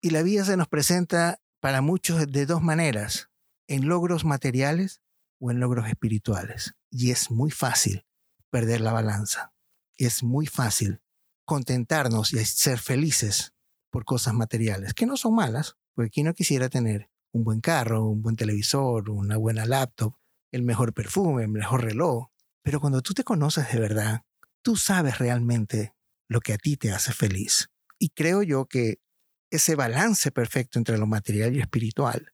Y 0.00 0.10
la 0.10 0.22
vida 0.22 0.44
se 0.44 0.56
nos 0.56 0.68
presenta 0.68 1.40
para 1.60 1.80
muchos 1.80 2.30
de 2.30 2.46
dos 2.46 2.62
maneras, 2.62 3.30
en 3.68 3.88
logros 3.88 4.24
materiales 4.24 5.02
o 5.38 5.50
en 5.50 5.60
logros 5.60 5.88
espirituales. 5.88 6.74
Y 6.90 7.10
es 7.10 7.30
muy 7.30 7.50
fácil 7.50 8.06
perder 8.50 8.80
la 8.80 8.92
balanza. 8.92 9.52
Es 9.96 10.22
muy 10.22 10.46
fácil 10.46 11.00
contentarnos 11.44 12.32
y 12.32 12.44
ser 12.44 12.78
felices 12.78 13.52
por 13.90 14.04
cosas 14.04 14.34
materiales, 14.34 14.94
que 14.94 15.06
no 15.06 15.16
son 15.16 15.34
malas, 15.34 15.76
porque 15.94 16.10
quien 16.10 16.26
no 16.26 16.34
quisiera 16.34 16.68
tener 16.68 17.10
un 17.32 17.44
buen 17.44 17.60
carro, 17.60 18.06
un 18.06 18.22
buen 18.22 18.36
televisor, 18.36 19.10
una 19.10 19.36
buena 19.36 19.66
laptop, 19.66 20.14
el 20.50 20.62
mejor 20.62 20.94
perfume, 20.94 21.44
el 21.44 21.48
mejor 21.48 21.82
reloj. 21.82 22.28
Pero 22.62 22.80
cuando 22.80 23.02
tú 23.02 23.14
te 23.14 23.24
conoces 23.24 23.70
de 23.72 23.80
verdad, 23.80 24.22
tú 24.62 24.76
sabes 24.76 25.18
realmente 25.18 25.94
lo 26.28 26.40
que 26.40 26.52
a 26.52 26.58
ti 26.58 26.76
te 26.76 26.92
hace 26.92 27.12
feliz. 27.12 27.68
Y 27.98 28.10
creo 28.10 28.42
yo 28.42 28.66
que 28.66 29.00
ese 29.50 29.74
balance 29.74 30.30
perfecto 30.30 30.78
entre 30.78 30.96
lo 30.96 31.06
material 31.06 31.54
y 31.54 31.60
espiritual 31.60 32.32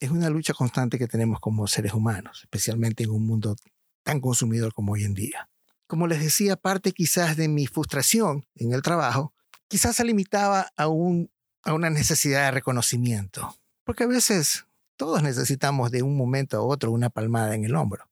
es 0.00 0.10
una 0.10 0.30
lucha 0.30 0.54
constante 0.54 0.98
que 0.98 1.06
tenemos 1.06 1.40
como 1.40 1.66
seres 1.66 1.94
humanos, 1.94 2.40
especialmente 2.42 3.04
en 3.04 3.10
un 3.10 3.26
mundo 3.26 3.56
tan 4.02 4.20
consumidor 4.20 4.72
como 4.72 4.92
hoy 4.92 5.04
en 5.04 5.14
día. 5.14 5.48
Como 5.86 6.06
les 6.06 6.20
decía, 6.20 6.56
parte 6.56 6.92
quizás 6.92 7.36
de 7.36 7.48
mi 7.48 7.66
frustración 7.66 8.46
en 8.54 8.72
el 8.72 8.82
trabajo, 8.82 9.32
quizás 9.68 9.96
se 9.96 10.04
limitaba 10.04 10.70
a, 10.76 10.88
un, 10.88 11.30
a 11.62 11.74
una 11.74 11.90
necesidad 11.90 12.46
de 12.46 12.50
reconocimiento, 12.52 13.56
porque 13.84 14.04
a 14.04 14.08
veces 14.08 14.66
todos 14.96 15.22
necesitamos 15.22 15.90
de 15.90 16.02
un 16.02 16.16
momento 16.16 16.56
a 16.56 16.62
otro 16.62 16.90
una 16.90 17.10
palmada 17.10 17.54
en 17.54 17.64
el 17.64 17.74
hombro. 17.74 18.08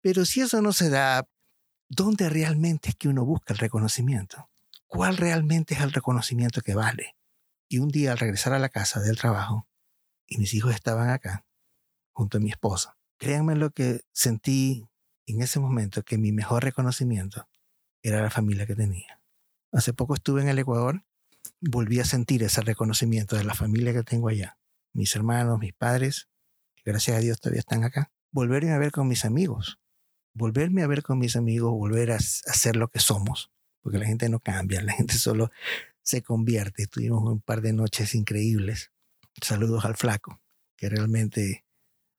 Pero 0.00 0.24
si 0.24 0.40
eso 0.40 0.60
no 0.60 0.72
se 0.72 0.90
da, 0.90 1.26
¿dónde 1.88 2.28
realmente 2.28 2.90
es 2.90 2.96
que 2.96 3.08
uno 3.08 3.24
busca 3.24 3.54
el 3.54 3.58
reconocimiento? 3.58 4.50
¿Cuál 4.86 5.16
realmente 5.16 5.74
es 5.74 5.80
el 5.80 5.92
reconocimiento 5.92 6.60
que 6.60 6.74
vale? 6.74 7.16
Y 7.68 7.78
un 7.78 7.88
día 7.88 8.12
al 8.12 8.18
regresar 8.18 8.52
a 8.52 8.58
la 8.58 8.68
casa 8.68 9.00
del 9.00 9.16
trabajo, 9.16 9.66
y 10.34 10.38
mis 10.38 10.52
hijos 10.52 10.74
estaban 10.74 11.10
acá, 11.10 11.46
junto 12.12 12.38
a 12.38 12.40
mi 12.40 12.50
esposa, 12.50 12.98
créanme 13.18 13.54
lo 13.54 13.70
que 13.70 14.00
sentí 14.12 14.88
en 15.26 15.42
ese 15.42 15.60
momento, 15.60 16.02
que 16.02 16.18
mi 16.18 16.32
mejor 16.32 16.64
reconocimiento 16.64 17.48
era 18.02 18.20
la 18.20 18.30
familia 18.30 18.66
que 18.66 18.74
tenía. 18.74 19.22
Hace 19.72 19.92
poco 19.92 20.14
estuve 20.14 20.42
en 20.42 20.48
el 20.48 20.58
Ecuador, 20.58 21.04
volví 21.60 22.00
a 22.00 22.04
sentir 22.04 22.42
ese 22.42 22.62
reconocimiento 22.62 23.36
de 23.36 23.44
la 23.44 23.54
familia 23.54 23.92
que 23.92 24.02
tengo 24.02 24.28
allá. 24.28 24.58
Mis 24.92 25.14
hermanos, 25.14 25.60
mis 25.60 25.72
padres, 25.72 26.28
gracias 26.84 27.16
a 27.16 27.20
Dios 27.20 27.40
todavía 27.40 27.60
están 27.60 27.84
acá. 27.84 28.10
Volverme 28.32 28.72
a 28.72 28.78
ver 28.78 28.90
con 28.90 29.06
mis 29.06 29.24
amigos, 29.24 29.78
volverme 30.34 30.82
a 30.82 30.88
ver 30.88 31.04
con 31.04 31.20
mis 31.20 31.36
amigos, 31.36 31.70
volver 31.70 32.10
a, 32.10 32.18
ser 32.18 32.74
lo 32.74 32.88
que 32.88 32.98
somos, 32.98 33.52
porque 33.82 33.98
la 33.98 34.06
gente 34.06 34.28
no 34.28 34.40
cambia, 34.40 34.82
la 34.82 34.92
gente 34.94 35.14
solo 35.18 35.52
se 36.02 36.22
convierte. 36.22 36.88
Tuvimos 36.88 37.22
un 37.22 37.40
par 37.40 37.62
de 37.62 37.72
noches 37.72 38.16
increíbles. 38.16 38.90
Saludos 39.40 39.84
al 39.84 39.96
flaco, 39.96 40.40
que 40.76 40.88
realmente 40.88 41.64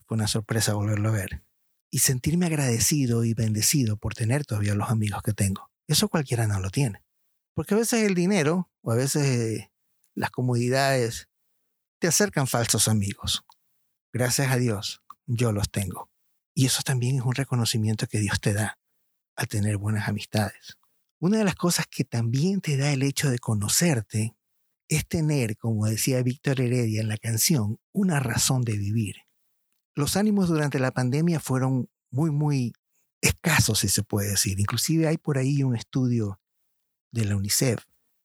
fue 0.05 0.15
una 0.15 0.27
sorpresa 0.27 0.73
volverlo 0.73 1.09
a 1.09 1.13
ver. 1.13 1.43
Y 1.91 1.99
sentirme 1.99 2.45
agradecido 2.45 3.23
y 3.23 3.33
bendecido 3.33 3.97
por 3.97 4.13
tener 4.13 4.45
todavía 4.45 4.75
los 4.75 4.89
amigos 4.89 5.21
que 5.23 5.33
tengo. 5.33 5.71
Eso 5.87 6.09
cualquiera 6.09 6.47
no 6.47 6.59
lo 6.59 6.69
tiene. 6.69 7.03
Porque 7.53 7.73
a 7.73 7.77
veces 7.77 8.03
el 8.03 8.15
dinero 8.15 8.69
o 8.81 8.91
a 8.91 8.95
veces 8.95 9.23
eh, 9.25 9.71
las 10.13 10.31
comodidades 10.31 11.29
te 11.99 12.07
acercan 12.07 12.47
falsos 12.47 12.87
amigos. 12.87 13.45
Gracias 14.11 14.51
a 14.51 14.57
Dios, 14.57 15.01
yo 15.25 15.51
los 15.51 15.69
tengo. 15.71 16.09
Y 16.53 16.65
eso 16.65 16.81
también 16.83 17.17
es 17.17 17.21
un 17.23 17.35
reconocimiento 17.35 18.07
que 18.07 18.19
Dios 18.19 18.39
te 18.39 18.53
da 18.53 18.77
al 19.35 19.47
tener 19.47 19.77
buenas 19.77 20.07
amistades. 20.07 20.77
Una 21.19 21.37
de 21.37 21.43
las 21.43 21.55
cosas 21.55 21.85
que 21.87 22.03
también 22.03 22.61
te 22.61 22.77
da 22.77 22.91
el 22.91 23.03
hecho 23.03 23.29
de 23.29 23.39
conocerte 23.39 24.35
es 24.87 25.07
tener, 25.07 25.57
como 25.57 25.85
decía 25.85 26.21
Víctor 26.21 26.61
Heredia 26.61 27.01
en 27.01 27.07
la 27.07 27.17
canción, 27.17 27.79
una 27.91 28.19
razón 28.19 28.63
de 28.63 28.77
vivir. 28.77 29.15
los 29.97 30.17
ánimos 30.17 30.49
durante 30.49 30.77
la 30.77 30.91
pandemia 30.91 31.39
fueron 31.39 31.89
muy, 32.11 32.29
muy 32.29 32.73
escasos, 33.21 33.79
si 33.79 33.87
se 33.87 34.03
puede 34.03 34.31
decir. 34.31 34.59
Inclusive 34.59 35.07
hay 35.07 35.17
por 35.17 35.37
ahí 35.37 35.63
un 35.63 35.75
estudio 35.75 36.41
de 37.11 37.25
la 37.25 37.37
UNICEF 37.37 37.79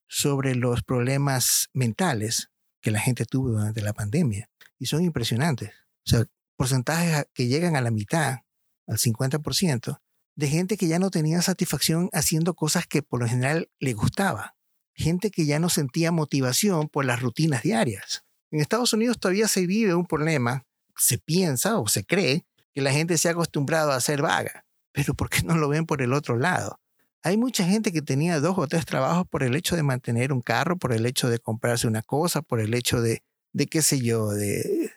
sobre 0.09 0.57
los 0.57 0.83
problemas 0.83 1.69
mentales 1.73 2.51
que 2.81 2.91
la 2.91 2.99
gente 2.99 3.25
tuvo 3.25 3.51
durante 3.51 3.83
la 3.83 3.93
pandemia 3.93 4.51
y 4.79 4.87
son 4.87 5.05
impresionantes. 5.05 5.71
O 6.05 6.11
sea, 6.11 6.25
porcentajes 6.57 7.27
que 7.33 7.47
llegan 7.47 7.77
a 7.77 7.81
la 7.81 7.91
mitad, 7.91 8.39
al 8.87 8.99
50%, 8.99 10.01
de 10.35 10.49
gente 10.49 10.77
que 10.77 10.89
ya 10.89 10.99
no 10.99 11.11
tenía 11.11 11.43
satisfacción 11.43 12.09
haciendo 12.13 12.55
cosas 12.55 12.87
que 12.87 13.03
por 13.03 13.21
lo 13.21 13.29
general 13.29 13.71
le 13.79 13.93
gustaba. 13.93 14.57
Gente 14.95 15.31
que 15.31 15.47
ya 15.47 15.59
no 15.59 15.69
sentía 15.69 16.13
motivación 16.13 16.89
por 16.89 17.05
las 17.05 17.21
rutinas 17.21 17.63
diarias. 17.63 18.25
En 18.51 18.61
Estados 18.61 18.93
Unidos 18.93 19.19
todavía 19.19 19.49
se 19.49 19.67
vive 19.67 19.95
un 19.95 20.07
problema, 20.07 20.67
se 20.97 21.19
piensa 21.19 21.79
o 21.79 21.89
se 21.89 22.05
cree 22.05 22.45
que 22.75 22.83
la 22.83 22.93
gente 22.93 23.17
se 23.17 23.29
ha 23.29 23.33
acostumbrado 23.33 23.93
a 23.93 24.01
ser 24.01 24.23
vaga, 24.23 24.65
pero 24.93 25.15
¿por 25.15 25.31
qué 25.31 25.43
no 25.43 25.57
lo 25.57 25.69
ven 25.69 25.87
por 25.87 26.03
el 26.03 26.13
otro 26.13 26.37
lado? 26.37 26.81
Hay 27.23 27.37
mucha 27.37 27.65
gente 27.65 27.93
que 27.93 28.03
tenía 28.03 28.41
dos 28.41 28.57
o 28.59 28.67
tres 28.67 28.87
trabajos 28.87 29.27
por 29.29 29.43
el 29.43 29.55
hecho 29.55 29.77
de 29.77 29.83
mantener 29.83 30.33
un 30.33 30.41
carro, 30.41 30.77
por 30.77 30.93
el 30.93 31.05
hecho 31.07 31.29
de 31.29 31.39
comprarse 31.39 31.87
una 31.87 32.03
cosa, 32.03 32.43
por 32.43 32.61
el 32.61 32.73
hecho 32.75 33.01
de, 33.03 33.23
de 33.53 33.67
qué 33.67 33.83
sé 33.83 34.01
yo, 34.01 34.29
de, 34.31 34.91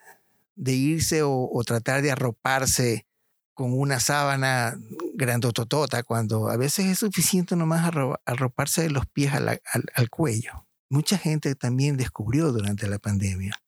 de 0.56 0.72
irse 0.74 1.22
o, 1.22 1.50
o 1.52 1.64
tratar 1.64 2.02
de 2.02 2.12
arroparse 2.12 3.06
con 3.54 3.78
una 3.78 4.00
sábana 4.00 4.78
grandototota, 5.14 6.04
cuando 6.04 6.50
a 6.50 6.58
veces 6.58 6.86
es 6.88 7.00
suficiente 7.00 7.56
nomás 7.56 7.92
arroparse 8.26 8.84
de 8.84 8.90
los 8.90 9.06
pies 9.06 9.34
al, 9.34 9.62
al, 9.74 10.10
cuello. 10.10 10.68
Mucha 10.90 11.18
gente 11.18 11.56
también 11.56 11.98
descubrió 11.98 12.52
durante 12.52 12.88
la 12.88 13.00
pandemia 13.00 13.64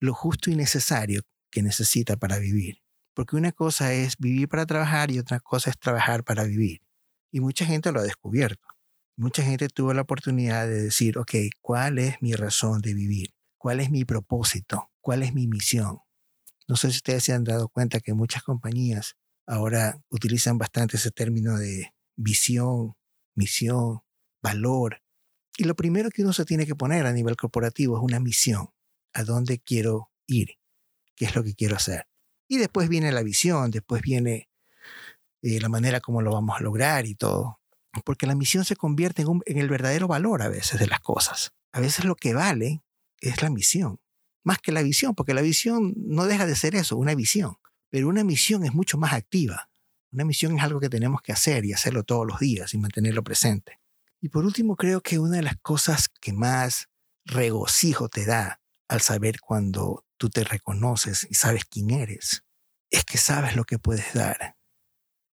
lo 0.00 0.14
justo 0.14 0.50
y 0.50 0.56
necesario 0.56 1.22
que 1.50 1.62
necesita 1.62 2.16
para 2.16 2.38
vivir. 2.38 2.82
Porque 3.14 3.36
una 3.36 3.52
cosa 3.52 3.92
es 3.92 4.16
vivir 4.18 4.48
para 4.48 4.66
trabajar 4.66 5.10
y 5.10 5.18
otra 5.18 5.40
cosa 5.40 5.70
es 5.70 5.78
trabajar 5.78 6.22
para 6.22 6.44
vivir. 6.44 6.82
Y 7.32 7.40
mucha 7.40 7.66
gente 7.66 7.90
lo 7.90 8.00
ha 8.00 8.04
descubierto. 8.04 8.66
Mucha 9.16 9.42
gente 9.42 9.68
tuvo 9.68 9.92
la 9.92 10.02
oportunidad 10.02 10.68
de 10.68 10.82
decir, 10.82 11.18
ok, 11.18 11.34
¿cuál 11.60 11.98
es 11.98 12.22
mi 12.22 12.34
razón 12.34 12.80
de 12.80 12.94
vivir? 12.94 13.34
¿Cuál 13.56 13.80
es 13.80 13.90
mi 13.90 14.04
propósito? 14.04 14.92
¿Cuál 15.00 15.24
es 15.24 15.34
mi 15.34 15.48
misión? 15.48 15.98
No 16.68 16.76
sé 16.76 16.90
si 16.90 16.98
ustedes 16.98 17.24
se 17.24 17.32
han 17.32 17.42
dado 17.42 17.68
cuenta 17.68 17.98
que 17.98 18.14
muchas 18.14 18.44
compañías 18.44 19.16
ahora 19.48 19.98
utilizan 20.10 20.58
bastante 20.58 20.98
ese 20.98 21.10
término 21.10 21.56
de 21.56 21.94
visión, 22.16 22.94
misión, 23.34 24.02
valor. 24.42 25.02
Y 25.56 25.64
lo 25.64 25.74
primero 25.74 26.10
que 26.10 26.22
uno 26.22 26.32
se 26.32 26.44
tiene 26.44 26.66
que 26.66 26.76
poner 26.76 27.06
a 27.06 27.12
nivel 27.12 27.34
corporativo 27.34 27.96
es 27.96 28.02
una 28.02 28.20
misión. 28.20 28.68
¿A 29.14 29.24
dónde 29.24 29.58
quiero 29.58 30.12
ir? 30.26 30.58
¿Qué 31.16 31.24
es 31.24 31.34
lo 31.34 31.42
que 31.42 31.54
quiero 31.54 31.76
hacer? 31.76 32.06
Y 32.46 32.58
después 32.58 32.88
viene 32.88 33.10
la 33.10 33.22
visión, 33.22 33.70
después 33.70 34.02
viene 34.02 34.50
eh, 35.42 35.60
la 35.60 35.68
manera 35.68 36.00
como 36.00 36.22
lo 36.22 36.32
vamos 36.32 36.58
a 36.58 36.62
lograr 36.62 37.06
y 37.06 37.14
todo. 37.14 37.60
Porque 38.04 38.26
la 38.26 38.34
misión 38.34 38.64
se 38.64 38.76
convierte 38.76 39.22
en, 39.22 39.40
en 39.46 39.58
el 39.58 39.68
verdadero 39.68 40.06
valor 40.06 40.42
a 40.42 40.48
veces 40.48 40.78
de 40.78 40.86
las 40.86 41.00
cosas. 41.00 41.52
A 41.72 41.80
veces 41.80 42.04
lo 42.04 42.16
que 42.16 42.34
vale 42.34 42.82
es 43.20 43.42
la 43.42 43.50
misión, 43.50 43.98
más 44.44 44.58
que 44.58 44.72
la 44.72 44.82
visión, 44.82 45.14
porque 45.14 45.34
la 45.34 45.42
visión 45.42 45.94
no 45.96 46.26
deja 46.26 46.46
de 46.46 46.54
ser 46.54 46.74
eso, 46.74 46.96
una 46.96 47.14
visión. 47.14 47.56
Pero 47.90 48.08
una 48.08 48.24
misión 48.24 48.64
es 48.64 48.74
mucho 48.74 48.98
más 48.98 49.12
activa. 49.12 49.70
Una 50.10 50.24
misión 50.24 50.56
es 50.56 50.62
algo 50.62 50.80
que 50.80 50.88
tenemos 50.88 51.20
que 51.22 51.32
hacer 51.32 51.64
y 51.64 51.72
hacerlo 51.72 52.02
todos 52.04 52.26
los 52.26 52.38
días 52.38 52.74
y 52.74 52.78
mantenerlo 52.78 53.22
presente. 53.22 53.80
Y 54.20 54.30
por 54.30 54.44
último, 54.44 54.76
creo 54.76 55.00
que 55.00 55.18
una 55.18 55.36
de 55.36 55.42
las 55.42 55.56
cosas 55.58 56.08
que 56.08 56.32
más 56.32 56.88
regocijo 57.24 58.08
te 58.08 58.24
da 58.24 58.60
al 58.88 59.00
saber 59.00 59.40
cuando 59.40 60.04
tú 60.16 60.30
te 60.30 60.44
reconoces 60.44 61.26
y 61.30 61.34
sabes 61.34 61.64
quién 61.64 61.90
eres, 61.90 62.42
es 62.90 63.04
que 63.04 63.18
sabes 63.18 63.54
lo 63.54 63.64
que 63.64 63.78
puedes 63.78 64.14
dar. 64.14 64.56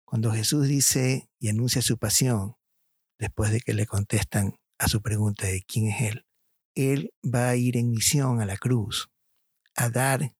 Cuando 0.04 0.32
Jesús 0.32 0.66
dice 0.66 1.30
y 1.38 1.48
anuncia 1.48 1.82
su 1.82 1.98
pasión, 1.98 2.56
después 3.18 3.50
de 3.52 3.60
que 3.60 3.74
le 3.74 3.86
contestan 3.86 4.58
a 4.78 4.88
su 4.88 5.00
pregunta 5.00 5.46
de 5.46 5.62
quién 5.62 5.88
es 5.88 6.00
Él, 6.02 6.26
Él 6.74 7.14
va 7.24 7.48
a 7.48 7.56
ir 7.56 7.76
en 7.76 7.90
misión 7.90 8.40
a 8.40 8.46
la 8.46 8.56
cruz, 8.56 9.08
a 9.76 9.88
dar 9.88 10.34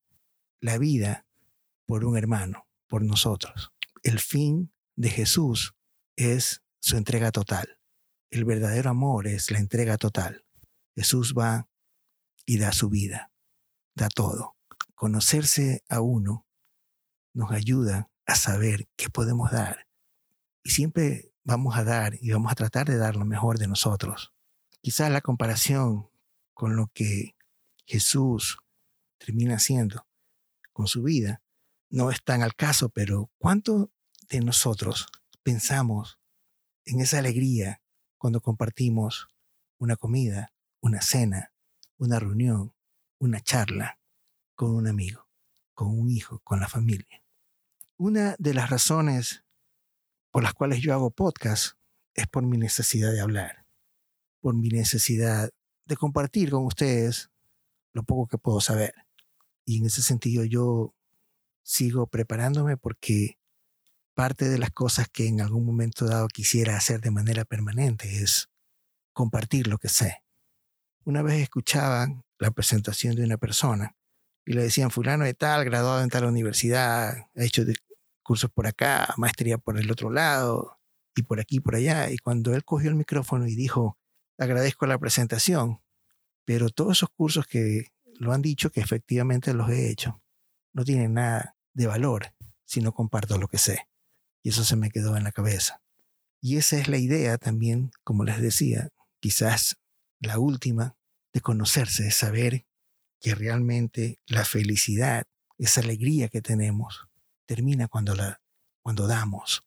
la 0.60 0.78
vida 0.78 1.23
por 1.86 2.04
un 2.04 2.16
hermano, 2.16 2.66
por 2.86 3.02
nosotros. 3.02 3.72
El 4.02 4.20
fin 4.20 4.72
de 4.96 5.10
Jesús 5.10 5.74
es 6.16 6.62
su 6.80 6.96
entrega 6.96 7.32
total. 7.32 7.78
El 8.30 8.44
verdadero 8.44 8.90
amor 8.90 9.26
es 9.26 9.50
la 9.50 9.58
entrega 9.58 9.96
total. 9.96 10.44
Jesús 10.94 11.34
va 11.36 11.68
y 12.46 12.58
da 12.58 12.72
su 12.72 12.88
vida, 12.88 13.32
da 13.94 14.08
todo. 14.08 14.56
Conocerse 14.94 15.84
a 15.88 16.00
uno 16.00 16.46
nos 17.32 17.50
ayuda 17.52 18.10
a 18.26 18.36
saber 18.36 18.88
qué 18.96 19.10
podemos 19.10 19.50
dar. 19.50 19.86
Y 20.62 20.70
siempre 20.70 21.32
vamos 21.42 21.76
a 21.76 21.84
dar 21.84 22.16
y 22.20 22.30
vamos 22.30 22.50
a 22.50 22.54
tratar 22.54 22.86
de 22.86 22.96
dar 22.96 23.16
lo 23.16 23.24
mejor 23.24 23.58
de 23.58 23.66
nosotros. 23.66 24.32
Quizás 24.80 25.10
la 25.10 25.20
comparación 25.20 26.10
con 26.52 26.76
lo 26.76 26.88
que 26.94 27.36
Jesús 27.86 28.58
termina 29.18 29.56
haciendo 29.56 30.06
con 30.72 30.86
su 30.86 31.02
vida 31.02 31.43
no 31.94 32.10
es 32.10 32.24
tan 32.24 32.42
al 32.42 32.56
caso, 32.56 32.88
pero 32.88 33.30
¿cuánto 33.38 33.92
de 34.28 34.40
nosotros 34.40 35.06
pensamos 35.44 36.18
en 36.84 37.00
esa 37.00 37.18
alegría 37.18 37.82
cuando 38.18 38.40
compartimos 38.40 39.28
una 39.78 39.94
comida, 39.94 40.52
una 40.80 41.00
cena, 41.02 41.52
una 41.96 42.18
reunión, 42.18 42.74
una 43.20 43.40
charla 43.40 44.00
con 44.56 44.74
un 44.74 44.88
amigo, 44.88 45.28
con 45.72 45.96
un 45.96 46.10
hijo, 46.10 46.40
con 46.40 46.58
la 46.58 46.66
familia? 46.66 47.22
Una 47.96 48.34
de 48.40 48.54
las 48.54 48.70
razones 48.70 49.44
por 50.32 50.42
las 50.42 50.52
cuales 50.52 50.80
yo 50.80 50.94
hago 50.94 51.12
podcast 51.12 51.76
es 52.14 52.26
por 52.26 52.42
mi 52.42 52.58
necesidad 52.58 53.12
de 53.12 53.20
hablar, 53.20 53.66
por 54.40 54.56
mi 54.56 54.68
necesidad 54.68 55.50
de 55.84 55.96
compartir 55.96 56.50
con 56.50 56.64
ustedes 56.64 57.30
lo 57.92 58.02
poco 58.02 58.26
que 58.26 58.38
puedo 58.38 58.60
saber. 58.60 58.94
Y 59.64 59.78
en 59.78 59.86
ese 59.86 60.02
sentido 60.02 60.44
yo 60.44 60.93
sigo 61.64 62.06
preparándome 62.06 62.76
porque 62.76 63.38
parte 64.14 64.48
de 64.48 64.58
las 64.58 64.70
cosas 64.70 65.08
que 65.08 65.26
en 65.26 65.40
algún 65.40 65.64
momento 65.64 66.06
dado 66.06 66.28
quisiera 66.28 66.76
hacer 66.76 67.00
de 67.00 67.10
manera 67.10 67.44
permanente 67.44 68.22
es 68.22 68.48
compartir 69.12 69.66
lo 69.66 69.78
que 69.78 69.88
sé. 69.88 70.22
Una 71.04 71.22
vez 71.22 71.42
escuchaba 71.42 72.06
la 72.38 72.50
presentación 72.52 73.16
de 73.16 73.24
una 73.24 73.38
persona 73.38 73.96
y 74.46 74.52
le 74.52 74.62
decían, 74.62 74.90
fulano 74.90 75.24
de 75.24 75.34
tal, 75.34 75.64
graduado 75.64 76.02
en 76.02 76.10
tal 76.10 76.26
universidad, 76.26 77.16
ha 77.34 77.44
hecho 77.44 77.64
cursos 78.22 78.50
por 78.50 78.66
acá, 78.66 79.12
maestría 79.16 79.58
por 79.58 79.78
el 79.78 79.90
otro 79.90 80.10
lado 80.10 80.78
y 81.16 81.22
por 81.22 81.40
aquí, 81.40 81.60
por 81.60 81.74
allá. 81.74 82.10
Y 82.10 82.18
cuando 82.18 82.54
él 82.54 82.64
cogió 82.64 82.90
el 82.90 82.96
micrófono 82.96 83.46
y 83.46 83.54
dijo, 83.54 83.98
agradezco 84.38 84.86
la 84.86 84.98
presentación, 84.98 85.80
pero 86.44 86.68
todos 86.68 86.98
esos 86.98 87.08
cursos 87.10 87.46
que 87.46 87.88
lo 88.18 88.32
han 88.32 88.42
dicho, 88.42 88.70
que 88.70 88.80
efectivamente 88.80 89.54
los 89.54 89.70
he 89.70 89.90
hecho, 89.90 90.22
no 90.72 90.84
tienen 90.84 91.14
nada 91.14 91.53
de 91.74 91.86
valor 91.86 92.34
si 92.64 92.80
no 92.80 92.92
comparto 92.92 93.38
lo 93.38 93.48
que 93.48 93.58
sé. 93.58 93.88
Y 94.42 94.50
eso 94.50 94.64
se 94.64 94.76
me 94.76 94.90
quedó 94.90 95.16
en 95.16 95.24
la 95.24 95.32
cabeza. 95.32 95.82
Y 96.40 96.56
esa 96.56 96.78
es 96.78 96.88
la 96.88 96.98
idea 96.98 97.38
también, 97.38 97.90
como 98.02 98.24
les 98.24 98.40
decía, 98.40 98.90
quizás 99.20 99.76
la 100.20 100.38
última, 100.38 100.96
de 101.32 101.40
conocerse, 101.40 102.04
de 102.04 102.10
saber 102.10 102.66
que 103.20 103.34
realmente 103.34 104.20
la 104.26 104.44
felicidad, 104.44 105.24
esa 105.58 105.80
alegría 105.80 106.28
que 106.28 106.42
tenemos, 106.42 107.08
termina 107.46 107.88
cuando, 107.88 108.14
la, 108.14 108.42
cuando 108.82 109.06
damos, 109.06 109.64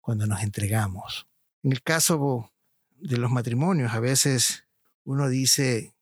cuando 0.00 0.26
nos 0.26 0.42
entregamos. 0.42 1.28
En 1.62 1.72
el 1.72 1.82
caso 1.82 2.52
de 2.90 3.16
los 3.16 3.30
matrimonios, 3.30 3.92
a 3.92 4.00
veces 4.00 4.64
uno 5.04 5.28
dice 5.28 5.94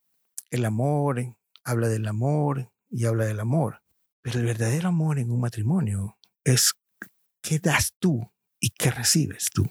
el 0.51 0.65
amor, 0.65 1.37
habla 1.63 1.89
del 1.89 2.07
amor 2.09 2.73
y 2.89 3.05
habla 3.05 3.27
del 3.27 3.41
amor. 3.41 3.84
Pero 4.25 4.41
el 4.41 4.47
verdadero 4.47 4.89
amor 4.89 5.19
en 5.19 5.31
un 5.31 5.39
matrimonio 5.39 6.19
es 6.45 6.73
qué 7.43 7.59
das 7.59 7.93
tú 7.99 8.33
y 8.59 8.71
qué 8.71 8.91
recibes 8.91 9.51
tú. 9.53 9.67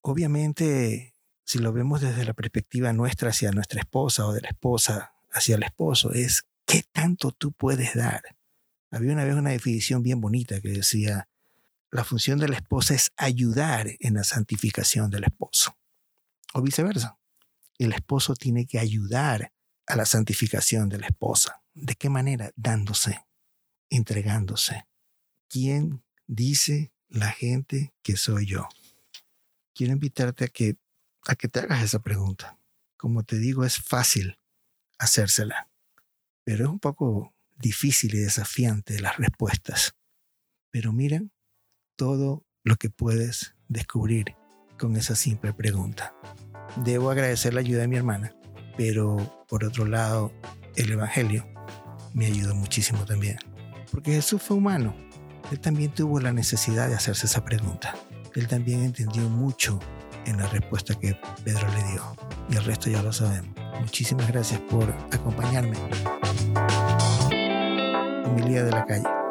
Obviamente, 0.00 1.14
si 1.44 1.58
lo 1.58 1.70
vemos 1.70 2.00
desde 2.00 2.24
la 2.24 2.32
perspectiva 2.32 2.94
nuestra 2.94 3.28
hacia 3.28 3.52
nuestra 3.52 3.80
esposa 3.80 4.26
o 4.26 4.32
de 4.32 4.40
la 4.40 4.48
esposa 4.48 5.12
hacia 5.30 5.56
el 5.56 5.64
esposo, 5.64 6.14
es 6.14 6.44
qué 6.64 6.82
tanto 6.92 7.30
tú 7.30 7.52
puedes 7.52 7.94
dar. 7.94 8.22
Había 8.90 9.12
una 9.12 9.24
vez 9.24 9.34
una 9.34 9.50
definición 9.50 10.02
bien 10.02 10.22
bonita 10.22 10.58
que 10.62 10.70
decía, 10.70 11.28
la 11.90 12.04
función 12.04 12.38
de 12.38 12.48
la 12.48 12.56
esposa 12.56 12.94
es 12.94 13.12
ayudar 13.18 13.86
en 14.00 14.14
la 14.14 14.24
santificación 14.24 15.10
del 15.10 15.24
esposo. 15.24 15.76
O 16.54 16.62
viceversa. 16.62 17.18
El 17.76 17.92
esposo 17.92 18.34
tiene 18.34 18.64
que 18.64 18.78
ayudar 18.78 19.52
a 19.86 19.96
la 19.96 20.06
santificación 20.06 20.88
de 20.88 21.00
la 21.00 21.08
esposa. 21.08 21.62
¿De 21.74 21.96
qué 21.96 22.08
manera? 22.08 22.50
Dándose 22.56 23.26
entregándose. 23.96 24.86
¿Quién 25.48 26.02
dice 26.26 26.92
la 27.08 27.30
gente 27.30 27.94
que 28.02 28.16
soy 28.16 28.46
yo? 28.46 28.68
Quiero 29.74 29.92
invitarte 29.92 30.44
a 30.44 30.48
que, 30.48 30.76
a 31.26 31.34
que 31.34 31.48
te 31.48 31.60
hagas 31.60 31.82
esa 31.82 32.00
pregunta. 32.00 32.58
Como 32.96 33.22
te 33.22 33.38
digo, 33.38 33.64
es 33.64 33.78
fácil 33.78 34.38
hacérsela, 34.98 35.68
pero 36.44 36.64
es 36.64 36.70
un 36.70 36.78
poco 36.78 37.34
difícil 37.56 38.14
y 38.14 38.18
desafiante 38.18 39.00
las 39.00 39.18
respuestas. 39.18 39.94
Pero 40.70 40.92
miren 40.92 41.32
todo 41.96 42.46
lo 42.64 42.76
que 42.76 42.90
puedes 42.90 43.54
descubrir 43.68 44.36
con 44.78 44.96
esa 44.96 45.16
simple 45.16 45.52
pregunta. 45.52 46.14
Debo 46.84 47.10
agradecer 47.10 47.52
la 47.52 47.60
ayuda 47.60 47.82
de 47.82 47.88
mi 47.88 47.96
hermana, 47.96 48.34
pero 48.76 49.44
por 49.48 49.64
otro 49.64 49.84
lado, 49.84 50.32
el 50.76 50.90
Evangelio 50.92 51.46
me 52.14 52.26
ayudó 52.26 52.54
muchísimo 52.54 53.04
también. 53.04 53.51
Porque 53.92 54.12
Jesús 54.12 54.42
fue 54.42 54.56
humano. 54.56 54.96
Él 55.52 55.60
también 55.60 55.92
tuvo 55.92 56.18
la 56.18 56.32
necesidad 56.32 56.88
de 56.88 56.94
hacerse 56.94 57.26
esa 57.26 57.44
pregunta. 57.44 57.94
Él 58.34 58.48
también 58.48 58.82
entendió 58.82 59.28
mucho 59.28 59.78
en 60.24 60.38
la 60.38 60.48
respuesta 60.48 60.94
que 60.94 61.16
Pedro 61.44 61.68
le 61.68 61.92
dio. 61.92 62.16
Y 62.50 62.56
el 62.56 62.64
resto 62.64 62.90
ya 62.90 63.02
lo 63.02 63.12
sabemos. 63.12 63.54
Muchísimas 63.80 64.26
gracias 64.28 64.60
por 64.62 64.90
acompañarme. 65.12 65.76
Emilia 68.24 68.64
de 68.64 68.70
la 68.70 68.84
calle. 68.86 69.21